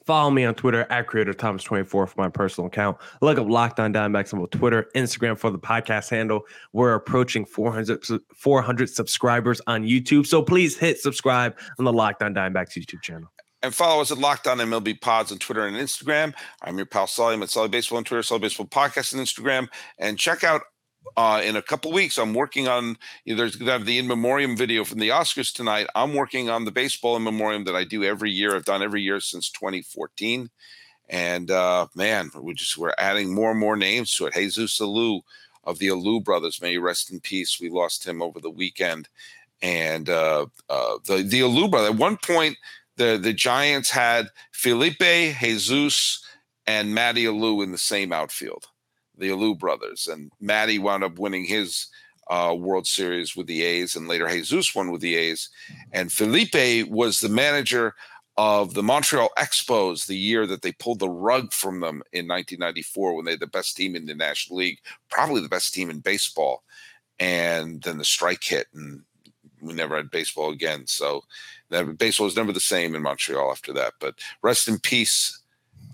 Follow 0.07 0.31
me 0.31 0.45
on 0.45 0.55
Twitter 0.55 0.87
at 0.89 1.09
Creator 1.09 1.35
Thomas 1.35 1.65
24 1.65 2.07
for 2.07 2.15
my 2.21 2.29
personal 2.29 2.69
account. 2.69 2.97
Look 3.23 3.39
up 3.39 3.49
Locked 3.49 3.81
On 3.81 3.93
Diamondbacks 3.93 4.33
on 4.33 4.47
Twitter, 4.49 4.89
Instagram 4.95 5.37
for 5.37 5.51
the 5.51 5.59
podcast 5.59 6.11
handle. 6.11 6.43
We're 6.73 6.95
approaching 6.95 7.45
400, 7.45 8.05
400 8.37 8.89
subscribers 8.89 9.61
on 9.67 9.83
YouTube. 9.83 10.27
So 10.27 10.43
please 10.43 10.77
hit 10.77 11.01
subscribe 11.01 11.57
on 11.81 11.85
the 11.85 11.93
Locked 11.93 12.23
On 12.23 12.33
Diamondbacks 12.33 12.79
YouTube 12.79 13.03
channel. 13.03 13.29
And 13.65 13.75
follow 13.75 14.01
us 14.01 14.13
at 14.13 14.19
Locked 14.19 14.47
On 14.47 14.59
MLB 14.59 15.01
Pods 15.01 15.33
on 15.33 15.39
Twitter 15.39 15.67
and 15.67 15.77
Instagram. 15.77 16.35
I'm 16.63 16.77
your 16.77 16.87
pal 16.87 17.09
Sully. 17.09 17.35
I'm 17.35 17.43
at 17.43 17.51
Sully 17.51 17.69
Baseball 17.69 17.99
on 17.99 18.05
Twitter, 18.05 18.23
Sully 18.23 18.41
Baseball 18.43 18.67
Podcast 18.67 19.13
on 19.13 19.19
Instagram. 19.21 19.67
And 19.99 20.17
check 20.17 20.45
out 20.45 20.61
uh, 21.17 21.41
in 21.45 21.57
a 21.57 21.63
couple 21.63 21.93
weeks, 21.93 22.19
I'm 22.19 22.35
working 22.35 22.69
on, 22.69 22.97
you 23.25 23.35
know, 23.35 23.39
there's 23.39 23.57
going 23.57 23.67
to 23.67 23.73
have 23.73 23.87
the 23.87 23.99
in 23.99 24.07
memoriam 24.07 24.57
video 24.57 24.85
from 24.85 24.99
the 24.99 25.11
Oscars 25.11 25.55
tonight. 25.55 25.87
I'm 25.95 26.15
working 26.15 26.51
on 26.51 26.65
the 26.65 26.71
baseball 26.71 27.17
in 27.17 27.23
memoriam 27.23 27.65
that 27.65 27.77
I 27.77 27.85
do 27.85 28.05
every 28.05 28.31
year. 28.31 28.55
I've 28.55 28.65
done 28.65 28.83
every 28.83 29.03
year 29.03 29.21
since 29.21 29.51
2014. 29.51 30.51
And 31.09 31.51
uh, 31.51 31.87
man, 31.95 32.31
we 32.41 32.55
just 32.55 32.77
we're 32.77 32.93
adding 32.99 33.35
more 33.35 33.51
and 33.51 33.61
more 33.61 33.77
names 33.77 34.15
to 34.17 34.27
it. 34.27 34.35
Jesus 34.35 34.79
Alou 34.81 35.23
of 35.65 35.79
the 35.79 35.89
Alou 35.89 36.23
brothers, 36.23 36.61
may 36.61 36.73
he 36.73 36.79
rest 36.79 37.13
in 37.13 37.21
peace. 37.21 37.61
We 37.61 37.69
lost 37.69 38.07
him 38.07 38.23
over 38.23 38.41
the 38.41 38.51
weekend. 38.51 39.09
And 39.63 40.09
uh, 40.11 40.47
uh, 40.69 40.99
the 41.07 41.23
the 41.23 41.41
Alou 41.41 41.71
brother. 41.71 41.89
At 41.89 41.97
one 41.97 42.17
point, 42.19 42.57
the 42.97 43.19
the 43.23 43.33
Giants 43.33 43.91
had 43.91 44.29
Felipe 44.53 44.99
Jesus 44.99 46.25
and 46.67 46.95
Matty 46.95 47.25
Alou 47.25 47.63
in 47.63 47.73
the 47.73 47.79
same 47.79 48.13
outfield, 48.13 48.67
the 49.19 49.31
Alou 49.31 49.59
brothers, 49.59 50.07
and 50.07 50.31
Matty 50.41 50.79
wound 50.79 51.05
up 51.05 51.19
winning 51.19 51.45
his 51.45 51.87
uh, 52.29 52.55
World 52.59 52.87
Series 52.87 53.37
with 53.37 53.47
the 53.47 53.63
A's, 53.63 53.97
and 53.97 54.09
later 54.09 54.29
Jesus 54.29 54.75
won 54.75 54.91
with 54.91 55.01
the 55.01 55.17
A's, 55.17 55.49
and 55.93 56.13
Felipe 56.13 56.89
was 56.89 57.21
the 57.21 57.29
manager 57.29 57.95
of 58.39 58.75
the 58.75 58.83
Montreal 58.83 59.31
Expos 59.39 60.07
the 60.07 60.17
year 60.17 60.47
that 60.47 60.61
they 60.61 60.73
pulled 60.73 60.99
the 60.99 61.09
rug 61.09 61.53
from 61.53 61.81
them 61.81 62.03
in 62.13 62.29
1994 62.29 63.15
when 63.15 63.25
they 63.25 63.31
had 63.31 63.41
the 63.41 63.47
best 63.47 63.77
team 63.77 63.97
in 63.97 64.05
the 64.05 64.15
National 64.15 64.59
League, 64.59 64.79
probably 65.09 65.41
the 65.41 65.49
best 65.49 65.73
team 65.73 65.89
in 65.89 66.01
baseball, 66.01 66.63
and 67.19 67.83
then 67.83 67.97
the 67.97 68.05
strike 68.05 68.45
hit 68.45 68.67
and 68.75 69.03
we 69.61 69.75
never 69.75 69.97
had 69.97 70.11
baseball 70.11 70.51
again. 70.51 70.87
So 70.87 71.23
that 71.71 71.99
baseball 71.99 72.27
was 72.27 72.37
never 72.37 72.53
the 72.53 72.61
same 72.61 72.95
in 72.95 73.03
Montreal 73.03 73.51
after 73.51 73.73
that. 73.75 73.95
But 74.01 74.17
rest 74.43 74.69
in 74.69 74.79
peace, 74.79 75.41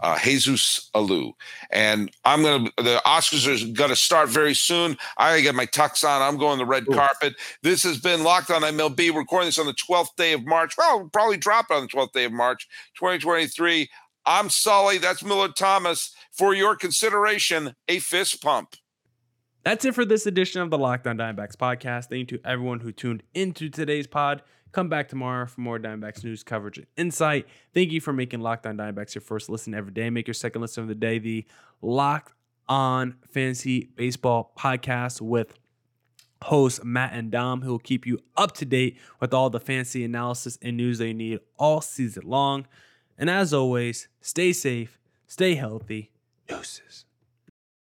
uh, 0.03 0.19
Jesus 0.19 0.91
Alou. 0.95 1.33
And 1.71 2.11
I'm 2.25 2.43
gonna 2.43 2.71
the 2.77 3.01
Oscars 3.07 3.47
are 3.47 3.73
gonna 3.73 3.97
start 3.97 4.29
very 4.29 4.55
soon. 4.55 4.97
I 5.17 5.31
gotta 5.31 5.43
get 5.43 5.55
my 5.55 5.67
tux 5.67 6.05
on. 6.05 6.21
I'm 6.21 6.39
going 6.39 6.59
the 6.59 6.67
red 6.67 6.85
Ooh. 6.89 6.95
carpet. 6.95 7.35
This 7.63 7.83
has 7.85 7.99
been 7.99 8.25
Locked 8.25 8.51
on 8.51 8.63
MLB. 8.63 9.11
We're 9.11 9.21
recording 9.21 9.49
this 9.49 9.59
on 9.59 9.67
the 9.67 9.75
12th 9.75 10.17
day 10.17 10.33
of 10.33 10.45
March. 10.45 10.75
Well, 10.77 11.01
we'll 11.01 11.09
probably 11.09 11.37
drop 11.37 11.67
it 11.71 11.75
on 11.75 11.83
the 11.83 11.89
12th 11.89 12.13
day 12.13 12.25
of 12.25 12.33
March, 12.33 12.69
2023. 12.97 13.89
I'm 14.27 14.51
Sully. 14.51 14.99
That's 14.99 15.25
Millard 15.25 15.57
Thomas. 15.57 16.15
For 16.33 16.55
your 16.55 16.77
consideration, 16.77 17.75
a 17.89 17.99
fist 17.99 18.43
pump. 18.43 18.77
That's 19.65 19.85
it 19.85 19.95
for 19.95 20.05
this 20.05 20.27
edition 20.27 20.61
of 20.61 20.71
the 20.71 20.79
Locked 20.79 21.07
On 21.07 21.17
Diamondbacks 21.17 21.57
podcast. 21.57 22.09
Thank 22.09 22.33
you 22.33 22.39
to 22.39 22.49
everyone 22.49 22.81
who 22.81 22.91
tuned 22.91 23.23
into 23.33 23.69
today's 23.69 24.09
pod. 24.09 24.43
Come 24.73 24.89
back 24.89 25.09
tomorrow 25.09 25.47
for 25.47 25.61
more 25.61 25.79
Diamondbacks 25.79 26.25
news 26.25 26.43
coverage 26.43 26.79
and 26.79 26.87
insight. 26.97 27.47
Thank 27.75 27.93
you 27.93 28.01
for 28.01 28.13
making 28.13 28.41
Locked 28.41 28.67
On 28.67 28.77
Diamondbacks 28.77 29.15
your 29.15 29.23
first 29.23 29.51
listen 29.51 29.75
every 29.75 29.93
day. 29.93 30.09
Make 30.09 30.27
your 30.27 30.35
second 30.35 30.63
listen 30.63 30.83
of 30.83 30.89
the 30.89 30.95
day 30.95 31.19
the 31.19 31.45
Locked 31.83 32.33
On 32.69 33.17
Fantasy 33.31 33.91
Baseball 33.97 34.53
podcast 34.59 35.21
with 35.21 35.59
hosts 36.45 36.81
Matt 36.83 37.13
and 37.13 37.31
Dom, 37.31 37.63
who 37.63 37.73
will 37.73 37.79
keep 37.79 38.07
you 38.07 38.19
up 38.37 38.53
to 38.57 38.65
date 38.65 38.99
with 39.21 39.35
all 39.35 39.51
the 39.51 39.61
fancy 39.61 40.05
analysis 40.05 40.59
and 40.63 40.77
news 40.77 41.01
you 41.01 41.13
need 41.13 41.41
all 41.59 41.81
season 41.81 42.25
long. 42.27 42.67
And 43.19 43.29
as 43.29 43.53
always, 43.53 44.09
stay 44.21 44.53
safe, 44.53 44.99
stay 45.27 45.55
healthy. 45.55 46.11
Deuces. 46.49 47.05